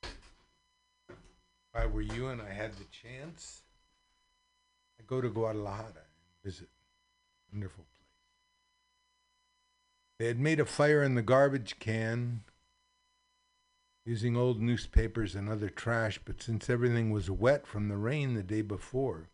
[0.01, 3.61] If I were you and I had the chance,
[4.99, 6.69] I'd go to Guadalajara and visit.
[7.53, 8.15] Wonderful place.
[10.17, 12.41] They had made a fire in the garbage can
[14.09, 18.41] using old newspapers and other trash, but since everything was wet from the rain the
[18.41, 19.29] day before,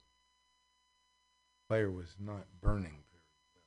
[1.70, 3.24] the fire was not burning very
[3.54, 3.62] well.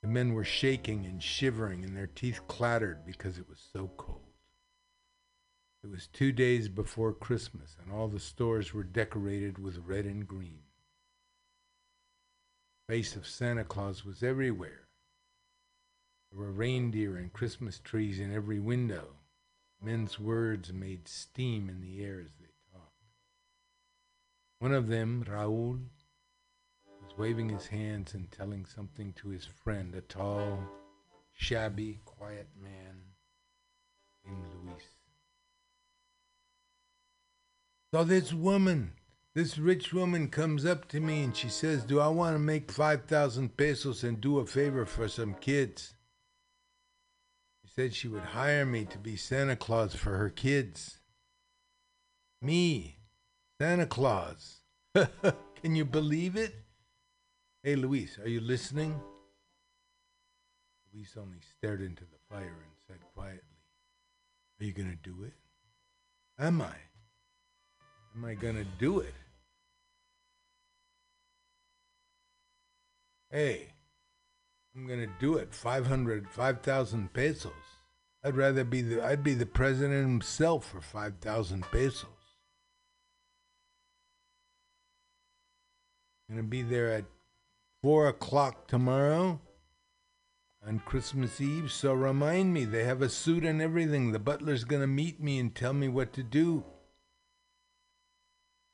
[0.00, 4.22] The men were shaking and shivering, and their teeth clattered because it was so cold.
[5.84, 10.26] It was two days before Christmas, and all the stores were decorated with red and
[10.26, 10.60] green.
[12.88, 14.79] Face of Santa Claus was everywhere.
[16.30, 19.08] There were reindeer and Christmas trees in every window.
[19.82, 22.92] Men's words made steam in the air as they talked.
[24.58, 25.80] One of them, Raoul,
[27.02, 30.60] was waving his hands and telling something to his friend, a tall,
[31.32, 33.00] shabby, quiet man
[34.24, 34.84] named Luis.
[37.92, 38.92] So this woman,
[39.34, 42.70] this rich woman comes up to me and she says, Do I want to make
[42.70, 45.94] 5,000 pesos and do a favor for some kids?
[47.74, 50.98] Said she would hire me to be Santa Claus for her kids.
[52.42, 52.96] Me,
[53.60, 54.60] Santa Claus.
[54.94, 56.54] Can you believe it?
[57.62, 58.98] Hey, Luis, are you listening?
[60.92, 63.38] Luis only stared into the fire and said quietly,
[64.60, 65.34] Are you going to do it?
[66.38, 66.74] Am I?
[68.16, 69.14] Am I going to do it?
[73.30, 73.68] Hey,
[74.74, 75.54] I'm going to do it.
[75.54, 77.52] 500, 5,000 pesos.
[78.22, 82.06] I'd rather be the, I'd be the president himself for 5,000 pesos.
[86.30, 87.06] Gonna be there at
[87.82, 89.40] four o'clock tomorrow
[90.64, 91.72] on Christmas Eve.
[91.72, 94.12] So remind me, they have a suit and everything.
[94.12, 96.62] The butler's gonna meet me and tell me what to do.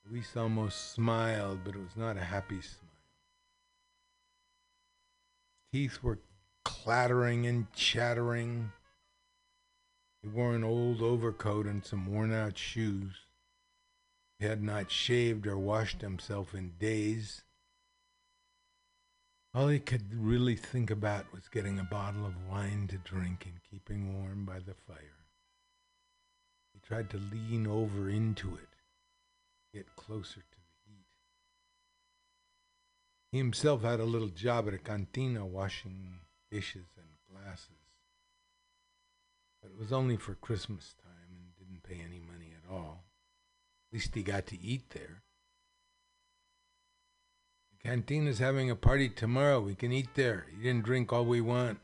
[0.05, 2.86] Luis almost smiled, but it was not a happy smile.
[5.77, 6.21] Teeth were
[6.65, 8.73] clattering and chattering.
[10.23, 13.27] He wore an old overcoat and some worn out shoes.
[14.39, 17.43] He had not shaved or washed himself in days.
[19.53, 23.63] All he could really think about was getting a bottle of wine to drink and
[23.63, 25.27] keeping warm by the fire.
[26.73, 28.79] He tried to lean over into it,
[29.75, 30.41] get closer.
[33.33, 36.21] He himself had a little job at a cantina washing
[36.51, 37.71] dishes and glasses.
[39.61, 43.05] But it was only for Christmas time and didn't pay any money at all.
[43.91, 45.23] At least he got to eat there.
[47.73, 49.61] The cantina's having a party tomorrow.
[49.61, 50.47] We can eat there.
[50.57, 51.81] He didn't drink all we want.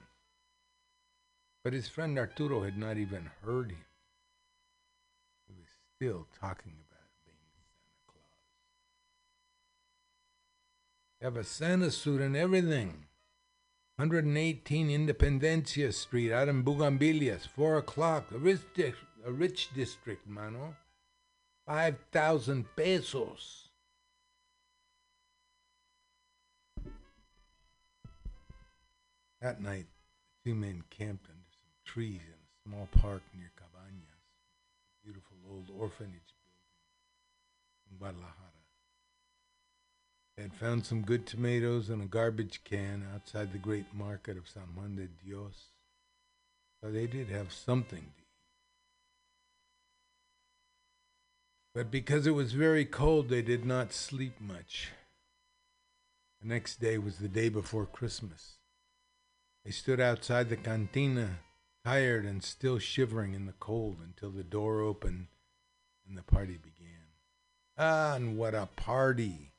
[1.64, 3.84] But his friend Arturo had not even heard him.
[5.46, 7.36] He was still talking about being
[7.70, 8.24] Santa Claus.
[10.98, 13.06] You have a Santa suit and everything.
[13.96, 18.32] 118 Independencia Street out in Bugambilias, 4 o'clock.
[18.32, 18.92] A rich, di-
[19.24, 20.74] a rich district, mano.
[21.66, 23.68] 5,000 pesos.
[29.40, 29.86] That night,
[30.44, 34.22] the two men camped under some trees in a small park near Cabañas,
[35.02, 38.51] a beautiful old orphanage building in Guadalajara.
[40.42, 44.64] Had found some good tomatoes in a garbage can outside the great market of San
[44.74, 45.66] Juan de Dios.
[46.80, 48.26] So they did have something to eat.
[51.76, 54.88] But because it was very cold, they did not sleep much.
[56.40, 58.56] The next day was the day before Christmas.
[59.64, 61.38] They stood outside the cantina,
[61.84, 65.28] tired and still shivering in the cold, until the door opened
[66.04, 67.12] and the party began.
[67.78, 69.51] Ah, and what a party!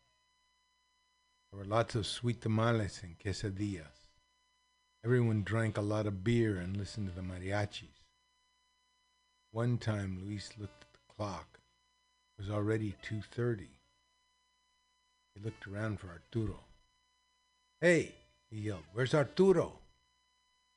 [1.54, 4.08] There were lots of sweet tamales and quesadillas.
[5.06, 8.08] Everyone drank a lot of beer and listened to the mariachis.
[9.52, 11.60] One time, Luis looked at the clock.
[12.40, 13.68] It was already 2.30.
[15.36, 16.62] He looked around for Arturo.
[17.82, 18.16] Hey,
[18.50, 19.74] he yelled, where's Arturo?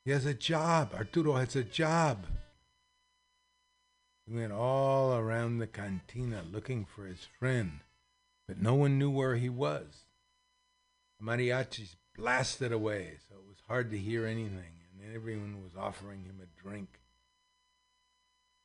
[0.04, 0.92] He has a job.
[0.92, 2.26] Arturo has a job.
[4.26, 7.80] He went all around the cantina looking for his friend,
[8.46, 10.05] but no one knew where he was.
[11.20, 16.40] Mariachis blasted away, so it was hard to hear anything, and everyone was offering him
[16.42, 17.00] a drink.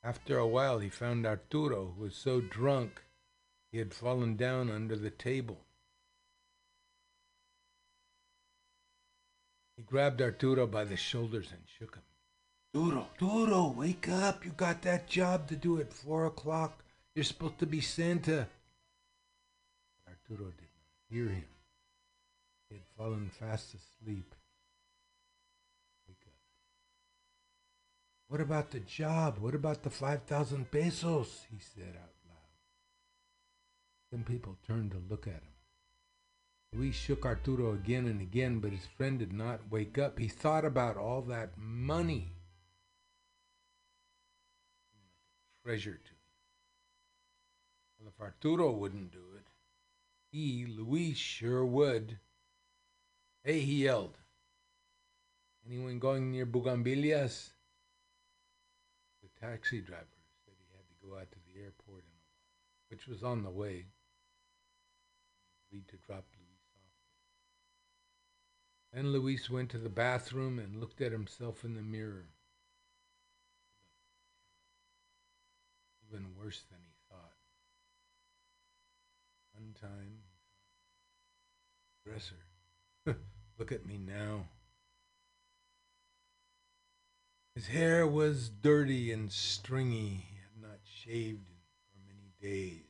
[0.03, 3.03] After a while, he found Arturo, who was so drunk
[3.72, 5.65] he had fallen down under the table.
[9.78, 12.03] He grabbed Arturo by the shoulders and shook him.
[12.76, 14.45] Arturo, Arturo, wake up.
[14.45, 16.84] You got that job to do at four o'clock.
[17.15, 18.48] You're supposed to be Santa.
[20.07, 21.45] Arturo did not hear him.
[22.72, 24.34] He had fallen fast asleep.
[26.07, 26.34] Wake up.
[28.30, 29.39] What about the job?
[29.39, 31.41] What about the 5,000 pesos?
[31.52, 32.38] He said out loud.
[34.10, 35.52] Then people turned to look at him.
[36.72, 40.18] Luis shook Arturo again and again, but his friend did not wake up.
[40.18, 42.31] He thought about all that money.
[45.65, 46.15] Treasure to him.
[47.99, 49.48] Well, if Arturo wouldn't do it,
[50.31, 52.18] he, Luis, sure would.
[53.44, 54.20] Hey, he yelled.
[55.66, 57.50] Anyone going near Bugambilias?
[59.24, 60.06] The taxi driver
[60.46, 62.22] said he had to go out to the airport, in a
[62.90, 63.88] which was on the way.
[65.72, 66.94] He agreed to drop Luis off.
[68.94, 72.28] Then Luis went to the bathroom and looked at himself in the mirror.
[76.08, 77.34] Even worse than he thought.
[79.54, 80.20] One time,
[82.06, 83.16] dresser.
[83.62, 84.48] Look at me now.
[87.54, 90.26] His hair was dirty and stringy.
[90.28, 92.90] He had not shaved for many days.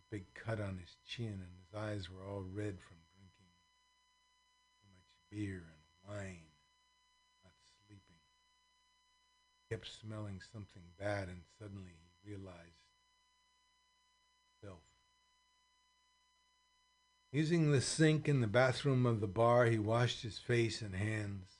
[0.00, 3.52] A big cut on his chin, and his eyes were all red from drinking
[4.80, 6.50] too much beer and wine,
[7.44, 7.52] not
[7.86, 8.18] sleeping.
[9.60, 12.82] He kept smelling something bad, and suddenly he realized
[14.60, 14.80] himself.
[17.32, 21.58] Using the sink in the bathroom of the bar, he washed his face and hands.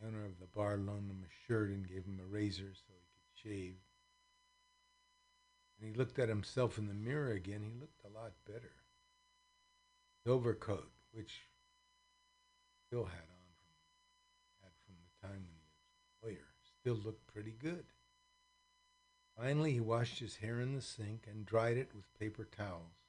[0.00, 2.92] The owner of the bar loaned him a shirt and gave him a razor so
[2.94, 3.76] he could shave.
[5.76, 8.72] When he looked at himself in the mirror again, he looked a lot better.
[10.24, 11.42] His overcoat, which
[12.86, 15.82] still had on from, had from the time when he was
[16.22, 16.48] a lawyer,
[16.80, 17.86] still looked pretty good.
[19.36, 23.07] Finally, he washed his hair in the sink and dried it with paper towels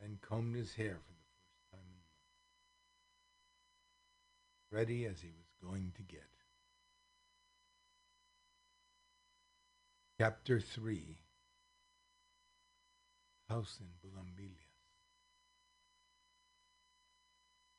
[0.00, 2.26] then combed his hair for the first time in months.
[4.70, 6.22] Ready as he was going to get.
[10.20, 11.18] Chapter 3
[13.48, 14.68] House in Bugambilias.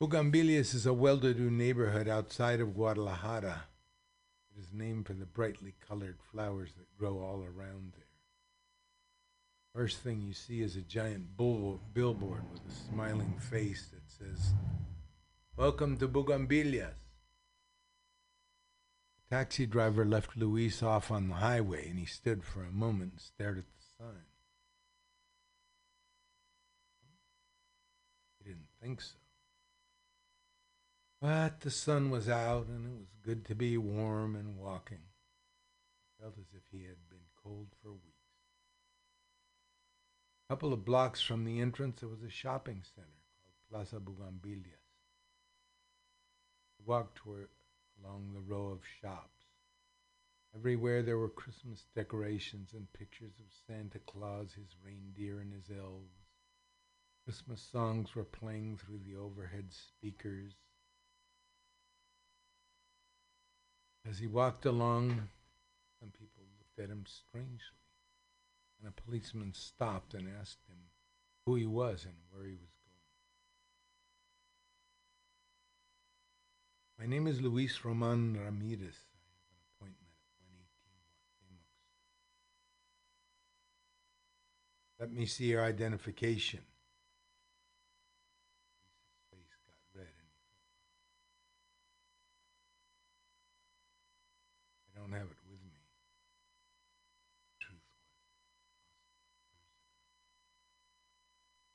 [0.02, 3.66] Bugambilias is a well to do neighborhood outside of Guadalajara.
[4.56, 8.09] It is named for the brightly colored flowers that grow all around there.
[9.76, 14.54] First thing you see is a giant billboard with a smiling face that says,
[15.56, 16.96] Welcome to Bugambilias.
[19.30, 23.12] The taxi driver left Luis off on the highway and he stood for a moment
[23.12, 24.26] and stared at the sign.
[28.40, 29.18] He didn't think so.
[31.22, 34.98] But the sun was out and it was good to be warm and walking.
[34.98, 38.09] He felt as if he had been cold for weeks.
[40.50, 43.08] A couple of blocks from the entrance, there was a shopping center
[43.44, 44.66] called Plaza Bugambilias.
[46.76, 47.50] He walked toward,
[48.04, 49.46] along the row of shops.
[50.56, 56.18] Everywhere there were Christmas decorations and pictures of Santa Claus, his reindeer, and his elves.
[57.26, 60.54] Christmas songs were playing through the overhead speakers.
[64.10, 65.30] As he walked along,
[66.00, 67.79] some people looked at him strangely
[68.80, 70.78] and a policeman stopped and asked him
[71.46, 72.70] who he was and where he was going.
[77.00, 78.98] My name is Luis Roman Ramirez.
[79.14, 80.60] I have an appointment at 118
[81.40, 81.64] Cuauhtemoc.
[85.00, 86.60] Let me see your identification.
[89.22, 90.36] His face got red and he
[94.92, 95.72] felt I don't have it with me.
[97.62, 98.12] Truth was.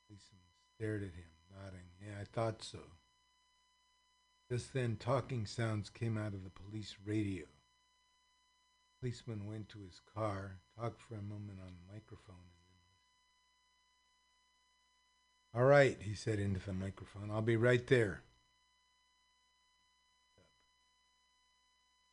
[0.07, 0.45] Policeman
[0.85, 1.89] stared at him, nodding.
[1.99, 2.79] Yeah, I thought so.
[4.51, 7.45] Just then, talking sounds came out of the police radio.
[7.45, 12.69] The Policeman went to his car, talked for a moment on the microphone, and
[15.55, 17.31] then All right, he said into the microphone.
[17.31, 18.21] I'll be right there.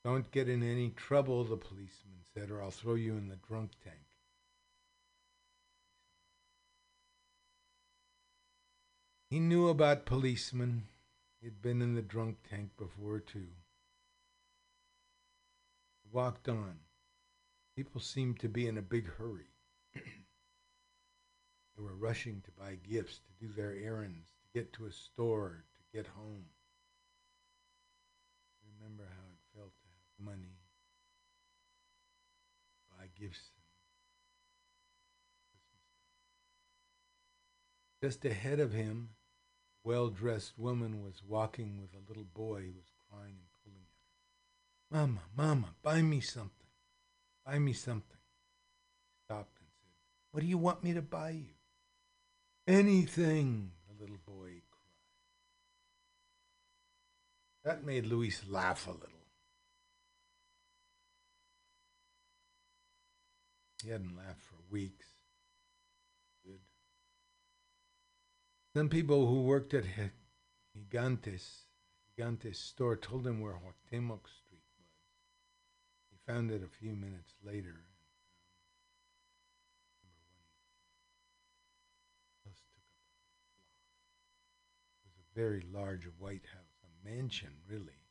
[0.06, 3.72] Don't get in any trouble, the policeman said, or I'll throw you in the drunk
[3.84, 4.11] tank.
[9.32, 10.90] He knew about policemen.
[11.40, 13.48] He'd been in the drunk tank before, too.
[16.04, 16.80] He walked on.
[17.78, 19.48] People seemed to be in a big hurry.
[19.96, 20.02] they
[21.78, 25.98] were rushing to buy gifts, to do their errands, to get to a store, to
[25.98, 26.44] get home.
[28.78, 30.58] Remember how it felt to have money,
[32.90, 33.52] buy gifts.
[38.04, 39.12] Just ahead of him,
[39.84, 43.86] well dressed woman was walking with a little boy who was crying and pulling
[44.92, 45.08] at her.
[45.08, 46.68] Mama, Mama, buy me something.
[47.46, 48.18] Buy me something.
[49.26, 49.94] Stopped and said,
[50.32, 51.54] What do you want me to buy you?
[52.68, 54.92] Anything, the little boy cried.
[57.64, 59.08] That made Luis laugh a little.
[63.84, 65.08] He hadn't laughed for weeks.
[66.46, 66.60] Good.
[68.74, 69.84] Some people who worked at
[70.74, 71.66] Gigantes,
[72.18, 74.88] Gigantes store told him where Cuauhtemoc Street was.
[76.10, 77.84] He found it a few minutes later.
[82.46, 82.52] It
[85.04, 88.06] was a very large white house, a mansion really,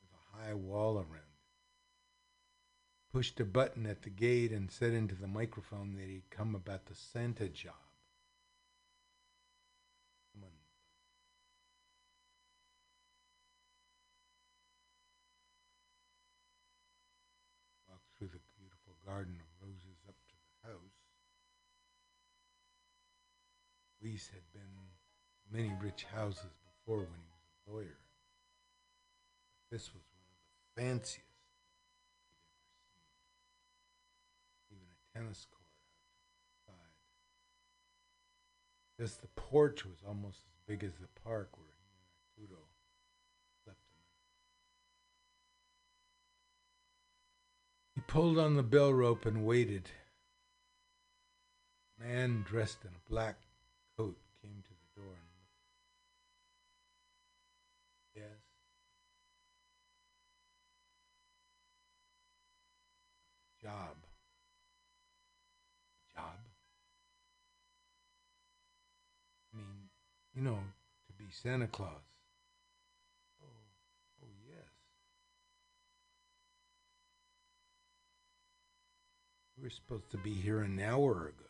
[0.00, 1.28] with a high wall around it.
[3.12, 6.86] Pushed a button at the gate and said into the microphone that he'd come about
[6.86, 7.74] the Santa job.
[10.32, 10.50] Someone
[17.86, 20.96] walked through the beautiful garden of roses up to the house.
[24.00, 28.00] Luis had been to many rich houses before when he was a lawyer.
[29.70, 32.80] This was one of the fanciest he'd ever seen.
[34.80, 35.76] Even a tennis court
[36.48, 36.96] outside.
[38.96, 42.64] Just the porch was almost as big as the park where he and Arturo
[43.62, 44.16] slept the night.
[48.02, 49.88] He pulled on the bell rope and waited.
[52.00, 53.36] A man dressed in a black
[53.96, 55.60] coat came to the door and looked.
[58.16, 58.42] Yes.
[63.62, 63.96] Job.
[66.12, 66.24] Job.
[69.54, 69.90] I mean,
[70.34, 70.58] you know,
[71.06, 72.02] to be Santa Claus.
[73.40, 73.46] Oh,
[74.24, 74.72] oh yes.
[79.62, 81.46] We were supposed to be here an hour ago.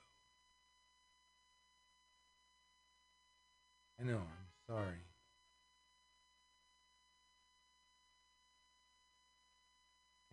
[3.99, 5.07] I know, I'm sorry.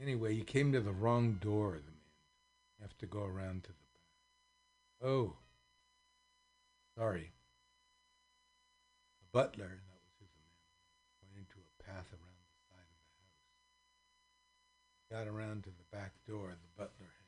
[0.01, 2.01] Anyway, you came to the wrong door, the man.
[2.77, 4.01] You have to go around to the back.
[5.09, 5.37] Oh.
[6.97, 7.31] Sorry.
[9.21, 10.51] The butler, that was his name,
[11.23, 13.15] went into a path around the side of the
[15.15, 15.25] house.
[15.25, 17.18] Got around to the back door, the butler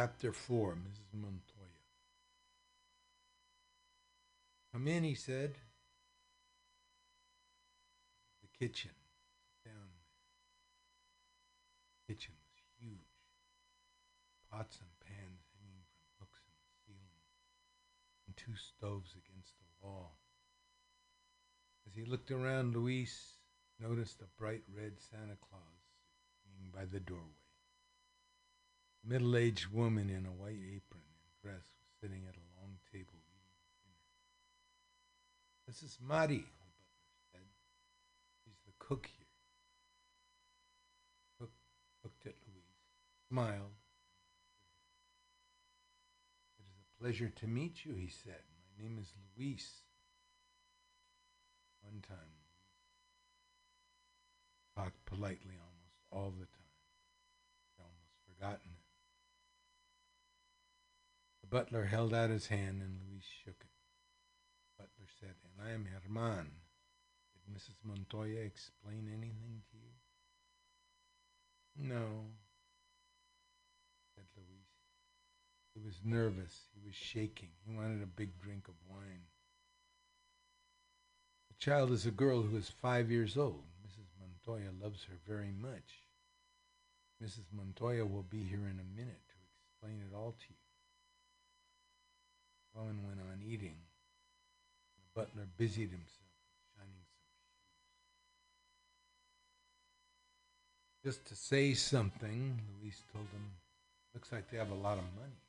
[0.00, 1.12] Chapter 4, Mrs.
[1.12, 1.68] Montoya.
[4.72, 5.58] Come in, he said.
[8.40, 8.92] The kitchen.
[9.62, 10.08] Down there.
[12.08, 12.96] Kitchen was huge.
[14.50, 17.20] Pots and pans hanging from hooks in the ceiling,
[18.26, 20.16] and two stoves against the wall.
[21.86, 23.39] As he looked around, Luis
[23.80, 25.80] noticed a bright red Santa Claus
[26.44, 27.24] hanging by the doorway.
[29.04, 32.76] A middle aged woman in a white apron and dress was sitting at a long
[32.92, 34.04] table eating dinner.
[35.66, 37.48] This is Mari, the butler said.
[38.44, 39.26] She's the cook here.
[41.38, 41.52] Cook
[42.04, 42.76] looked at Luis,
[43.28, 43.80] smiled.
[46.58, 48.42] It is a pleasure to meet you, he said.
[48.76, 49.82] My name is Luis.
[51.80, 52.36] One time,
[54.80, 56.72] talked politely almost all the time.
[57.78, 58.86] I'd almost forgotten it.
[61.42, 63.70] The butler held out his hand and Luis shook it.
[64.78, 66.50] Butler said, And I am Herman.
[67.34, 67.76] Did Mrs.
[67.84, 69.92] Montoya explain anything to you?
[71.76, 72.06] No,
[74.14, 74.70] said Luis.
[75.74, 76.68] He was nervous.
[76.74, 77.50] He was shaking.
[77.66, 79.26] He wanted a big drink of wine.
[81.48, 83.69] The child is a girl who is five years old.
[84.50, 86.02] Montoya loves her very much.
[87.22, 87.44] Mrs.
[87.52, 90.56] Montoya will be here in a minute to explain it all to you.
[92.74, 93.76] Rowan went on eating.
[94.96, 96.32] The butler busied himself
[96.76, 97.26] shining some
[101.04, 101.04] shoes.
[101.04, 103.50] Just to say something, Luis told him,
[104.14, 105.40] looks like they have a lot of money.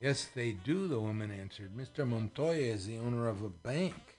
[0.00, 1.70] Yes, they do, the woman answered.
[1.76, 2.06] Mr.
[2.06, 4.17] Montoya is the owner of a bank.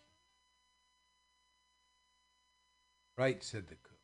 [3.19, 3.99] Right, said the cook.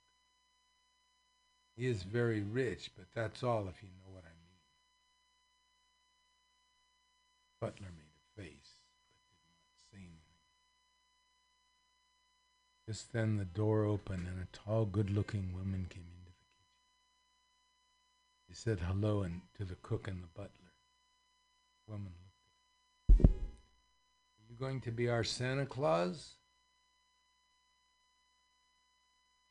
[1.78, 4.60] He is very rich, but that's all if you know what I mean.
[7.62, 8.72] Butler made a face,
[9.14, 10.20] but did not say anything.
[12.90, 16.68] Just then the door opened and a tall, good looking woman came into the kitchen.
[18.50, 20.74] She said hello and to the cook and the butler.
[21.88, 23.32] The woman looked at her.
[23.32, 26.34] Are you going to be our Santa Claus?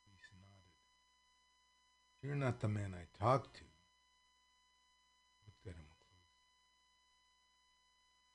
[0.06, 0.70] Luis nodded.
[2.24, 3.64] You're not the man I talked to.
[5.44, 6.40] Looked at him close.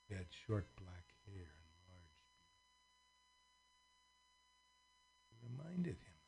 [0.07, 2.69] He had short black hair and large beard.
[5.33, 6.21] He reminded him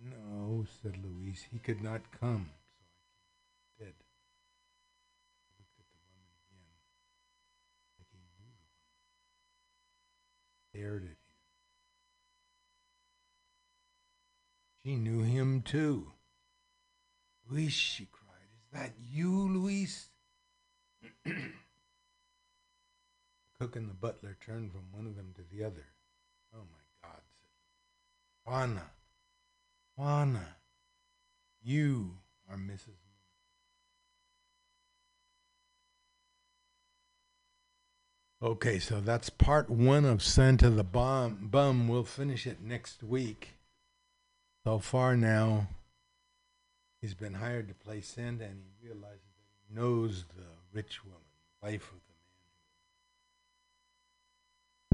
[0.00, 0.16] of.
[0.16, 1.44] No, said Luis.
[1.52, 3.12] He could not come, so I came
[3.52, 4.00] instead.
[5.44, 6.72] He looked at the woman again,
[8.00, 8.72] like he knew the woman.
[10.72, 11.23] Stared at
[14.84, 16.12] She knew him too.
[17.48, 20.08] Luis, she cried, is that you, Luis?
[21.24, 21.32] the
[23.58, 25.86] cook and the butler turned from one of them to the other.
[26.54, 27.48] Oh my God, said
[28.44, 28.90] Juana.
[29.96, 30.56] Juana,
[31.62, 32.18] you
[32.50, 32.98] are Mrs.
[38.42, 41.48] Okay, so that's part one of Santa the Bum.
[41.50, 41.88] Bum.
[41.88, 43.53] We'll finish it next week.
[44.64, 45.68] So far now,
[47.02, 51.20] he's been hired to play Santa, and he realizes that he knows the rich woman,
[51.60, 52.00] the wife of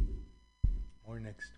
[0.01, 0.24] the man.
[1.06, 1.52] More next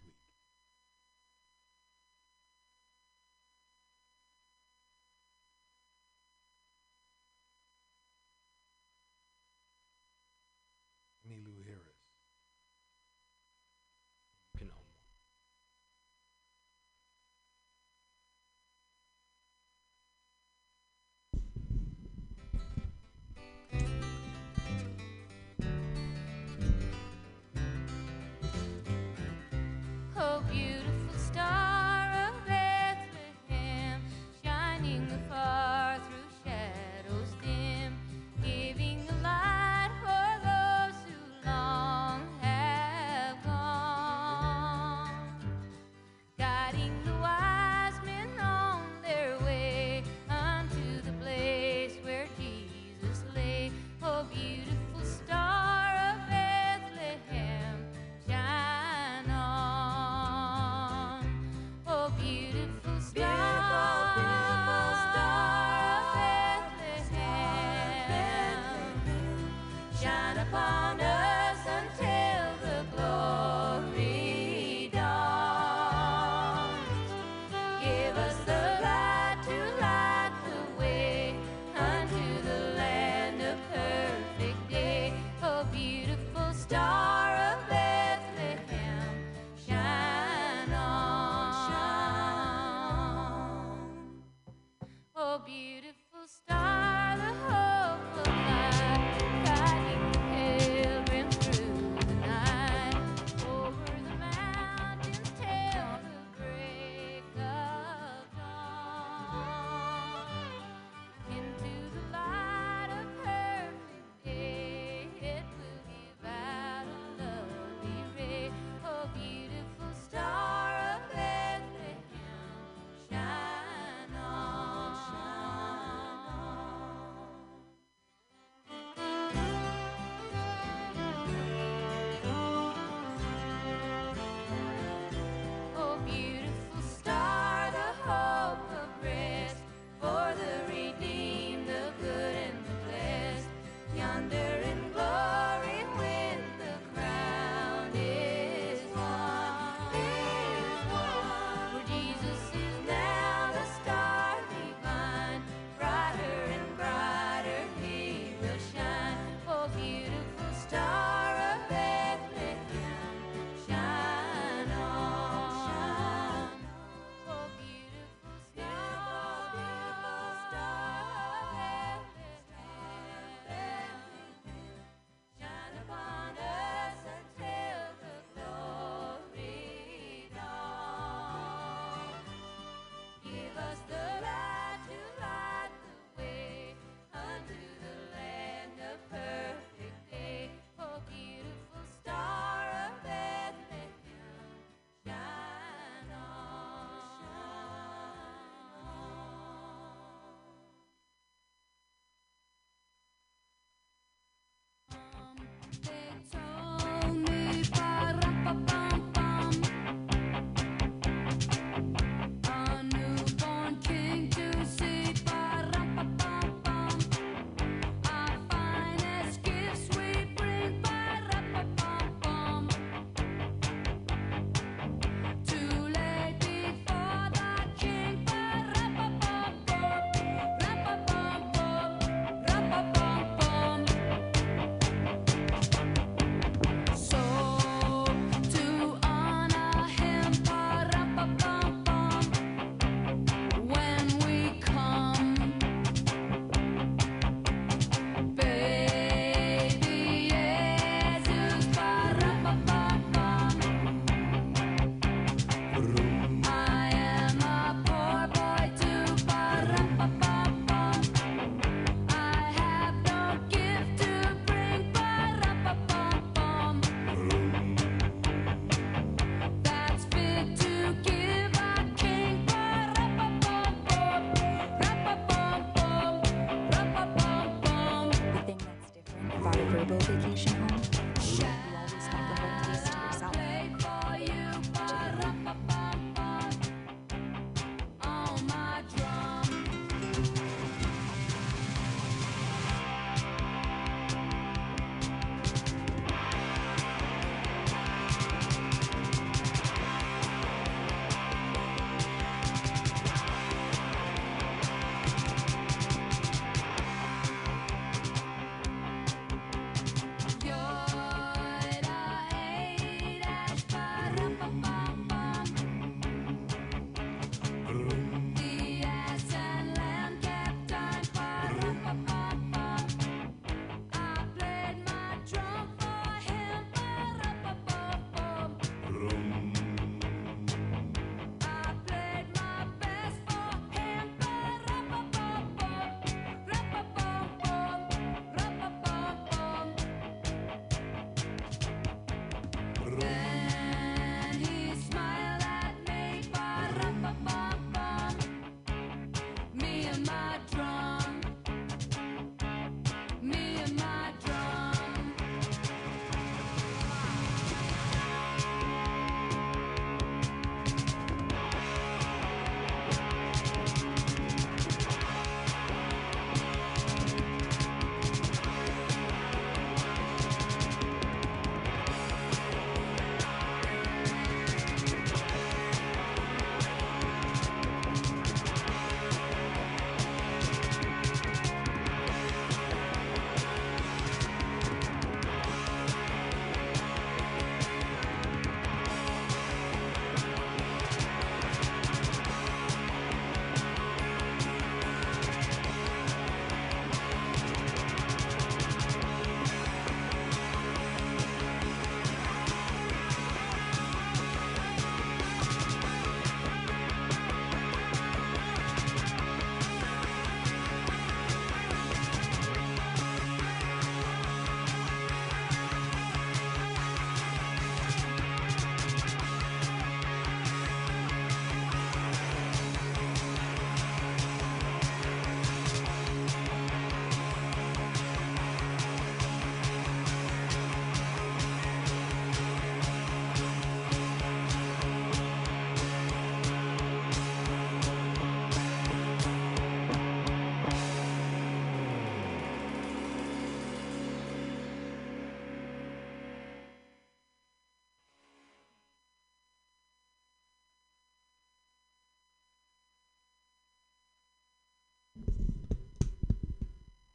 [279.85, 280.82] vacation home.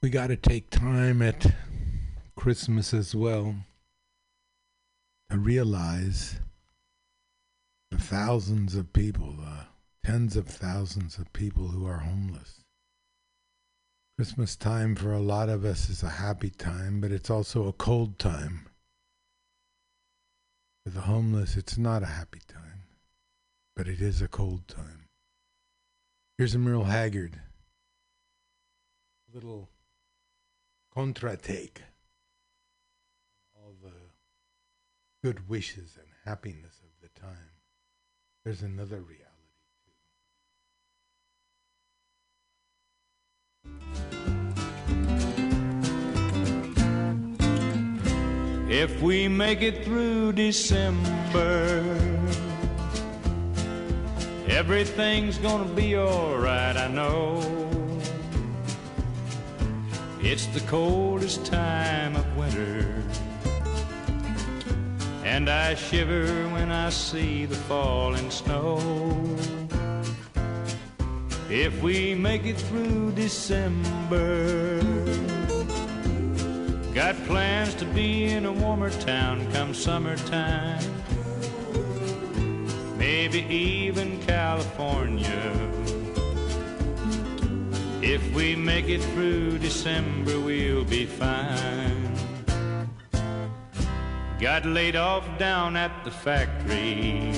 [0.07, 1.45] We got to take time at
[2.37, 3.55] Christmas as well
[5.29, 6.39] to realize
[7.91, 9.65] the thousands of people, the
[10.05, 12.61] tens of thousands of people who are homeless.
[14.17, 17.73] Christmas time for a lot of us is a happy time, but it's also a
[17.73, 18.69] cold time.
[20.85, 22.83] For the homeless, it's not a happy time,
[23.75, 25.09] but it is a cold time.
[26.37, 27.41] Here's a Merle Haggard.
[29.33, 29.67] Little
[30.97, 31.83] contra take.
[33.55, 33.91] All the
[35.23, 37.51] good wishes and happiness of the time.
[38.43, 39.27] There's another reality.
[48.67, 51.83] If we make it through December,
[54.47, 57.56] everything's gonna be alright, I know.
[60.19, 63.03] It's the coldest time of winter,
[65.23, 68.79] and I shiver when I see the falling snow.
[71.49, 74.81] If we make it through December,
[76.95, 80.83] got plans to be in a warmer town come summertime,
[82.97, 85.76] maybe even California.
[88.09, 92.09] If we make it through December, we'll be fine.
[94.39, 97.33] Got laid off down at the factory,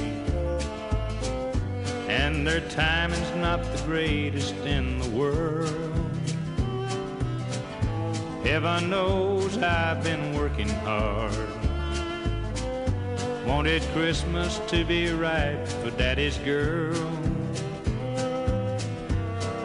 [2.07, 6.11] and their timing's not the greatest in the world.
[8.43, 11.49] Heaven knows I've been working hard.
[13.47, 17.18] Wanted Christmas to be right for Daddy's girl.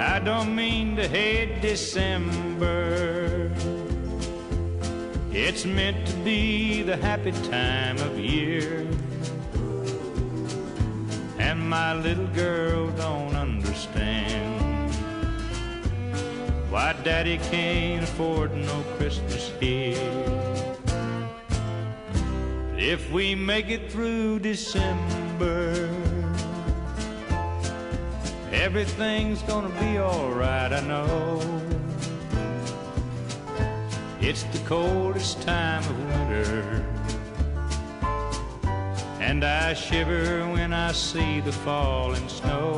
[0.07, 3.51] I don't mean to hate December.
[5.33, 8.87] It's meant to be the happy time of year.
[11.39, 14.95] And my little girl don't understand
[16.69, 20.77] why daddy can't afford no Christmas here.
[22.77, 25.89] If we make it through December,
[28.55, 31.41] everything's gonna be alright, I know.
[34.21, 36.85] It's the coldest time of winter.
[39.21, 42.77] And I shiver when I see the falling snow.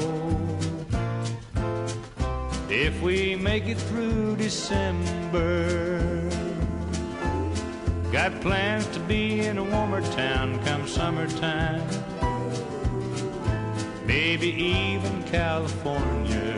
[2.70, 6.00] If we make it through December,
[8.10, 11.86] got plans to be in a warmer town come summertime.
[14.06, 16.56] Maybe even California.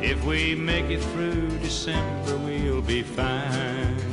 [0.00, 4.11] If we make it through December, we'll be fine.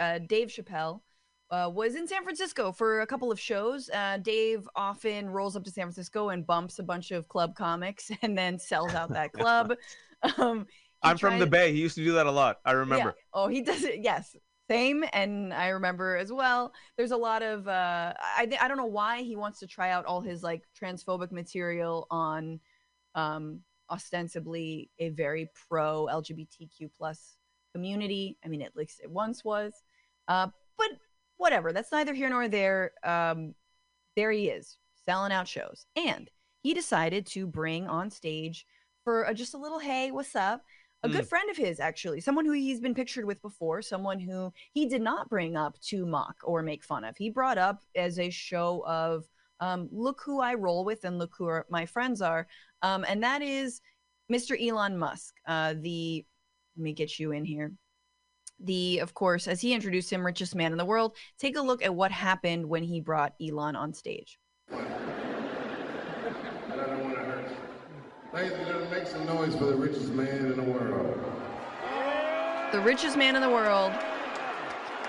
[0.00, 1.00] Uh, Dave Chappelle
[1.50, 3.90] uh, was in San Francisco for a couple of shows.
[3.90, 8.10] Uh, Dave often rolls up to San Francisco and bumps a bunch of club comics
[8.22, 9.74] and then sells out that club.
[10.38, 10.66] um,
[11.02, 11.72] I'm from the Bay.
[11.72, 12.60] He used to do that a lot.
[12.64, 13.14] I remember.
[13.16, 13.24] Yeah.
[13.32, 14.00] Oh, he does it.
[14.02, 14.36] Yes,
[14.68, 15.04] same.
[15.12, 16.72] And I remember as well.
[16.96, 20.04] There's a lot of uh, I I don't know why he wants to try out
[20.04, 22.60] all his like transphobic material on
[23.14, 23.60] um,
[23.90, 27.36] ostensibly a very pro LGBTQ plus
[27.74, 28.36] community.
[28.44, 29.72] I mean, at least it once was.
[30.30, 30.46] Uh,
[30.78, 30.88] but
[31.38, 31.72] whatever.
[31.72, 32.92] That's neither here nor there.
[33.02, 33.54] Um,
[34.14, 36.30] there he is selling out shows, and
[36.62, 38.64] he decided to bring on stage
[39.02, 40.62] for a, just a little hey, what's up?
[41.02, 41.28] A good Mm.
[41.28, 45.00] friend of his, actually, someone who he's been pictured with before, someone who he did
[45.00, 47.16] not bring up to mock or make fun of.
[47.16, 49.26] He brought up as a show of
[49.60, 52.46] um, look who I roll with and look who are, my friends are,
[52.82, 53.80] um, and that is
[54.30, 54.54] Mr.
[54.60, 55.34] Elon Musk.
[55.46, 56.24] Uh, the
[56.76, 57.72] let me get you in here.
[58.62, 61.16] The, of course, as he introduced him, richest man in the world.
[61.38, 64.38] Take a look at what happened when he brought Elon on stage.
[68.32, 71.18] Ladies and gentlemen, make some noise for the richest man in the world.
[72.70, 73.92] The richest man in the world.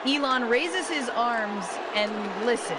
[0.08, 2.12] Elon raises his arms and
[2.46, 2.78] listen.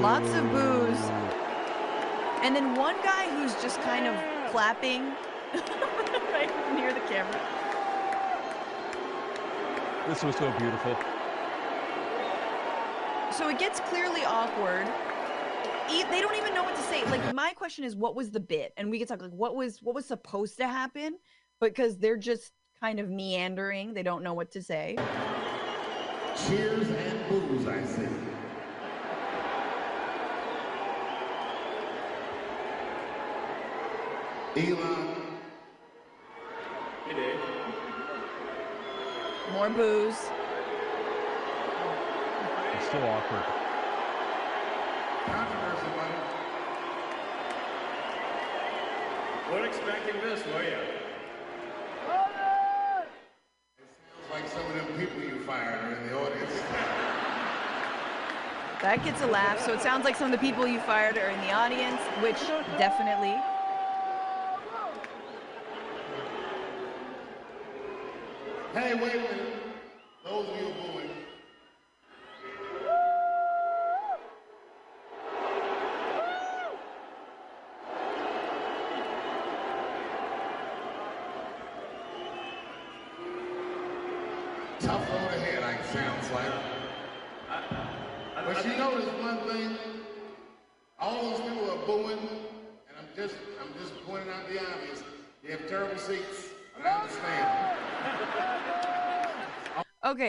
[0.00, 0.98] Lots of boos.
[2.42, 4.14] And then one guy who's just kind of
[4.52, 5.12] clapping
[6.32, 7.40] right near the camera.
[10.08, 10.96] This was so beautiful.
[13.32, 14.86] So it gets clearly awkward.
[15.88, 17.04] They don't even know what to say.
[17.04, 18.72] Like my question is, what was the bit?
[18.76, 21.18] And we could talk like what was what was supposed to happen,
[21.60, 23.94] because they're just kind of meandering.
[23.94, 24.96] They don't know what to say.
[26.46, 28.08] Cheers and boos, I see.
[34.56, 35.07] Elon.
[39.68, 40.14] More boos.
[42.74, 43.44] It's so awkward.
[45.26, 46.14] Controversy, buddy.
[49.50, 50.78] Weren't expecting this, were you?
[54.16, 56.52] Sounds like some of them people you fired are in the audience.
[58.80, 59.60] That gets a laugh.
[59.66, 62.38] So it sounds like some of the people you fired are in the audience, which
[62.78, 63.36] definitely.
[68.72, 69.57] Hey, wait a minute.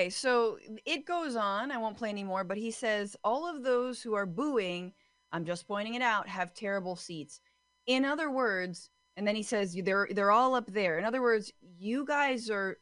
[0.09, 1.71] So it goes on.
[1.71, 4.93] I won't play anymore, but he says all of those who are booing,
[5.31, 7.41] I'm just pointing it out, have terrible seats.
[7.87, 10.97] In other words, and then he says they're they're all up there.
[10.97, 12.77] In other words, you guys are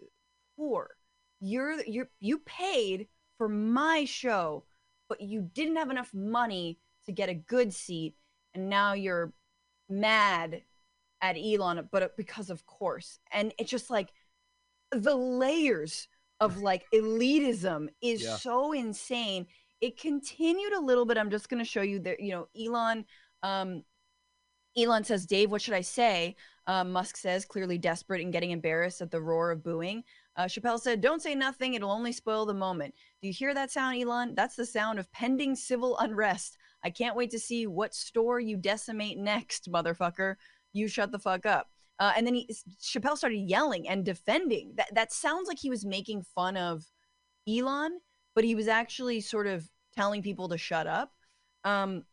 [0.57, 0.89] poor.
[1.39, 4.65] You're you're you paid for my show,
[5.09, 8.15] but you didn't have enough money to get a good seat,
[8.53, 9.33] and now you're
[9.89, 10.61] mad
[11.21, 13.19] at Elon, but uh, because of course.
[13.31, 14.09] And it's just like
[14.91, 16.07] the layers
[16.39, 18.37] of like elitism is Yeah.
[18.37, 19.47] so insane.
[19.81, 21.17] It continued a little bit.
[21.17, 23.05] I'm just going to show you that, you know, Elon,
[23.43, 23.83] um,
[24.75, 26.35] Elon says, Dave, what should I say?
[26.67, 30.03] Um, Musk says, clearly desperate and getting embarrassed at the roar of booing.
[30.35, 31.73] Uh, Chappelle said, Don't say nothing.
[31.73, 32.93] It'll only spoil the moment.
[33.21, 34.35] Do you hear that sound, Elon?
[34.35, 36.57] That's the sound of pending civil unrest.
[36.83, 40.35] I can't wait to see what store you decimate next, motherfucker.
[40.73, 41.69] You shut the fuck up.
[41.99, 42.49] Uh, and then he,
[42.81, 44.73] Chappelle started yelling and defending.
[44.75, 46.85] That, that sounds like he was making fun of
[47.47, 47.99] Elon,
[48.35, 51.11] but he was actually sort of telling people to shut up.
[51.63, 52.03] Um,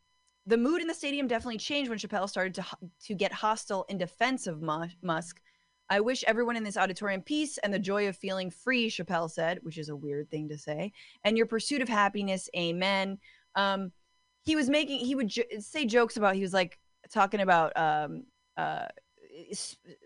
[0.47, 2.65] the mood in the stadium definitely changed when Chappelle started to
[3.05, 5.41] to get hostile in defense of Musk.
[5.89, 9.59] I wish everyone in this auditorium peace and the joy of feeling free, Chappelle said,
[9.61, 10.91] which is a weird thing to say.
[11.23, 13.19] And your pursuit of happiness, amen.
[13.55, 13.91] Um,
[14.45, 16.79] he was making, he would jo- say jokes about, he was like
[17.11, 18.23] talking about um,
[18.57, 18.85] uh,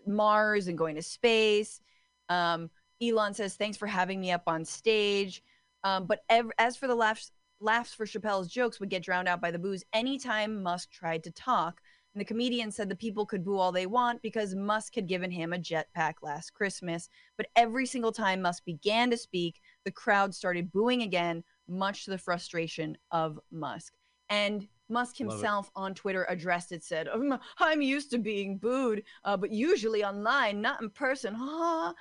[0.06, 1.80] Mars and going to space.
[2.28, 2.70] Um,
[3.02, 5.42] Elon says, thanks for having me up on stage.
[5.84, 9.40] Um, but ev- as for the laughs, laughs for Chappelle's jokes would get drowned out
[9.40, 11.80] by the boos anytime Musk tried to talk.
[12.14, 15.30] And the comedian said the people could boo all they want because Musk had given
[15.30, 17.08] him a jetpack last Christmas.
[17.36, 22.10] But every single time Musk began to speak, the crowd started booing again, much to
[22.10, 23.92] the frustration of Musk.
[24.28, 29.36] And Musk himself on Twitter addressed it, said, "Um, I'm used to being booed, uh,
[29.36, 31.34] but usually online, not in person.
[31.34, 31.94] Ha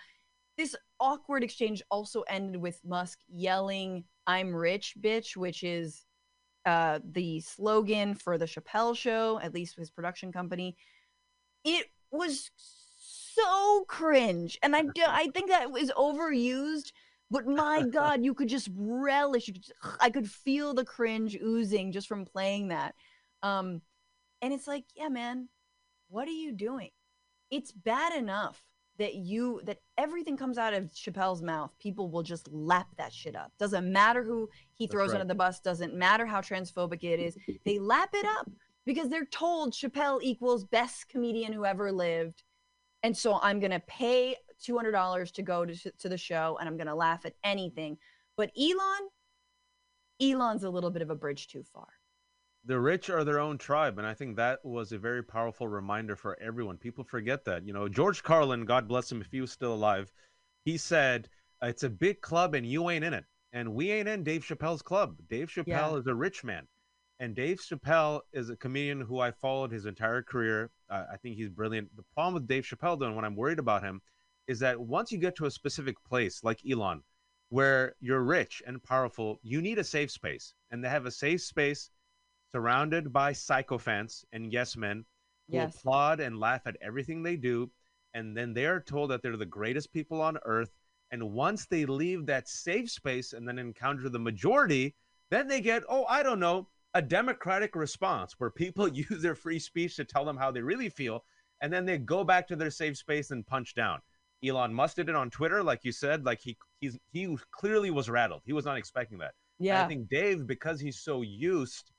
[0.60, 6.06] this awkward exchange also ended with Musk yelling, I'm rich, bitch, which is
[6.66, 10.76] uh, the slogan for the Chappelle show, at least his production company.
[11.64, 14.60] It was so cringe.
[14.62, 16.92] And I, do, I think that was overused,
[17.32, 19.48] but my God, you could just relish.
[19.48, 22.96] You could just, I could feel the cringe oozing just from playing that.
[23.44, 23.82] Um,
[24.42, 25.50] and it's like, yeah, man,
[26.10, 26.90] what are you doing?
[27.52, 28.62] It's bad enough
[29.00, 33.36] that you that everything comes out of Chappelle's mouth, people will just lap that shit
[33.36, 33.52] up.
[33.58, 35.22] Doesn't matter who he throws right.
[35.22, 37.38] under the bus, doesn't matter how transphobic it is.
[37.66, 38.52] They lap it up
[38.86, 42.44] because they're told Chappelle equals best comedian who ever lived.
[43.02, 46.78] And so I'm going to pay $200 to go to, to the show and I'm
[46.78, 47.98] going to laugh at anything.
[48.38, 49.10] But Elon,
[50.22, 51.88] Elon's a little bit of a bridge too far.
[52.66, 56.16] the rich are their own tribe and i think that was a very powerful reminder
[56.16, 59.50] for everyone people forget that you know george carlin god bless him if he was
[59.52, 60.12] still alive
[60.66, 61.30] he said
[61.62, 63.24] it's a big club and you ain't in it
[63.54, 66.00] and we ain't in dave chappelle's club dave chappelle Yeah.
[66.00, 66.68] is a rich man
[67.22, 71.38] and dave chappelle is a comedian who i followed his entire career uh, i think
[71.38, 74.02] he's brilliant the problem with dave chappelle though and what i'm worried about him
[74.50, 77.04] is that once you get to a specific place like elon
[77.50, 80.54] where you're rich and powerful you need a safe space.
[80.72, 81.92] And they have a safe space
[82.52, 85.06] surrounded by sycophants and yes men
[85.52, 85.74] who Yes.
[85.76, 87.72] applaud and laugh at everything they do.
[88.14, 90.72] And then they are told that they're the greatest people on earth.
[91.12, 94.96] And once they leave that safe space and then encounter the majority
[95.32, 99.60] then they get oh i don't know a democratic response where people use their free
[99.60, 101.24] speech to tell them how they really feel.
[101.62, 104.02] And then they go back to their safe space and punch down
[104.46, 108.10] elon musk did it on twitter like you said like he he's he clearly was
[108.10, 109.84] rattled he was not expecting that And Yeah.
[109.84, 111.92] i think dave because he's so used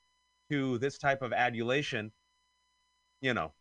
[0.50, 2.10] to this type of adulation
[3.20, 3.52] you know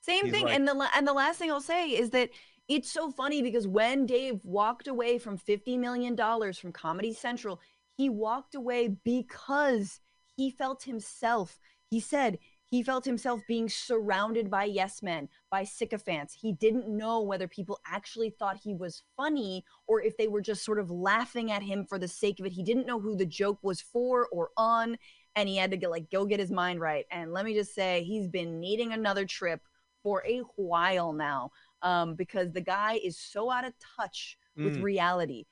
[0.00, 0.44] Same thing.
[0.44, 2.30] like- and the and the last thing I'll say is that
[2.68, 7.60] it's so funny because when Dave walked away from 50 million dollars from Comedy Central,
[7.96, 10.00] he walked away because
[10.36, 11.58] he felt himself.
[11.90, 12.38] He said
[12.70, 16.34] he felt himself being surrounded by yes men, by sycophants.
[16.34, 20.64] He didn't know whether people actually thought he was funny or if they were just
[20.64, 22.52] sort of laughing at him for the sake of it.
[22.52, 24.98] He didn't know who the joke was for or on,
[25.34, 27.06] and he had to go like go get his mind right.
[27.10, 29.62] And let me just say, he's been needing another trip
[30.02, 31.50] for a while now
[31.82, 34.82] um, because the guy is so out of touch with Mm.
[34.82, 35.44] reality.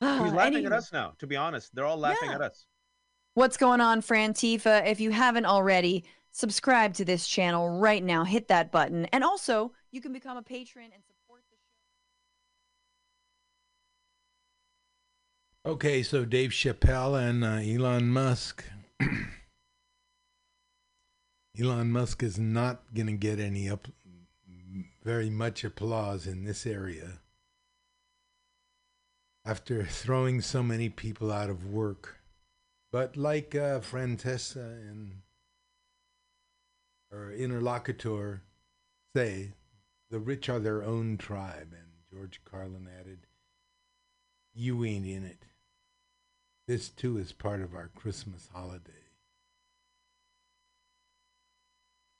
[0.00, 2.34] he's laughing at us now to be honest they're all laughing Yeah.
[2.36, 2.66] at us
[3.34, 4.86] What's going on, Frantifa?
[4.86, 8.24] If you haven't already, subscribe to this channel right now.
[8.24, 9.06] Hit that button.
[9.06, 11.56] And also, you can become a patron and support the
[15.64, 15.72] show.
[15.72, 18.64] Okay, so Dave Chappelle and uh, Elon Musk.
[21.58, 23.88] Elon Musk is not going to get any up
[25.02, 27.20] very much applause in this area
[29.44, 32.21] after throwing so many people out of work.
[32.92, 35.22] But like uh, Francesca and
[37.10, 38.42] her interlocutor
[39.16, 39.52] say,
[40.10, 41.72] the rich are their own tribe.
[41.72, 43.20] And George Carlin added,
[44.54, 45.46] You ain't in it.
[46.68, 48.92] This too is part of our Christmas holiday.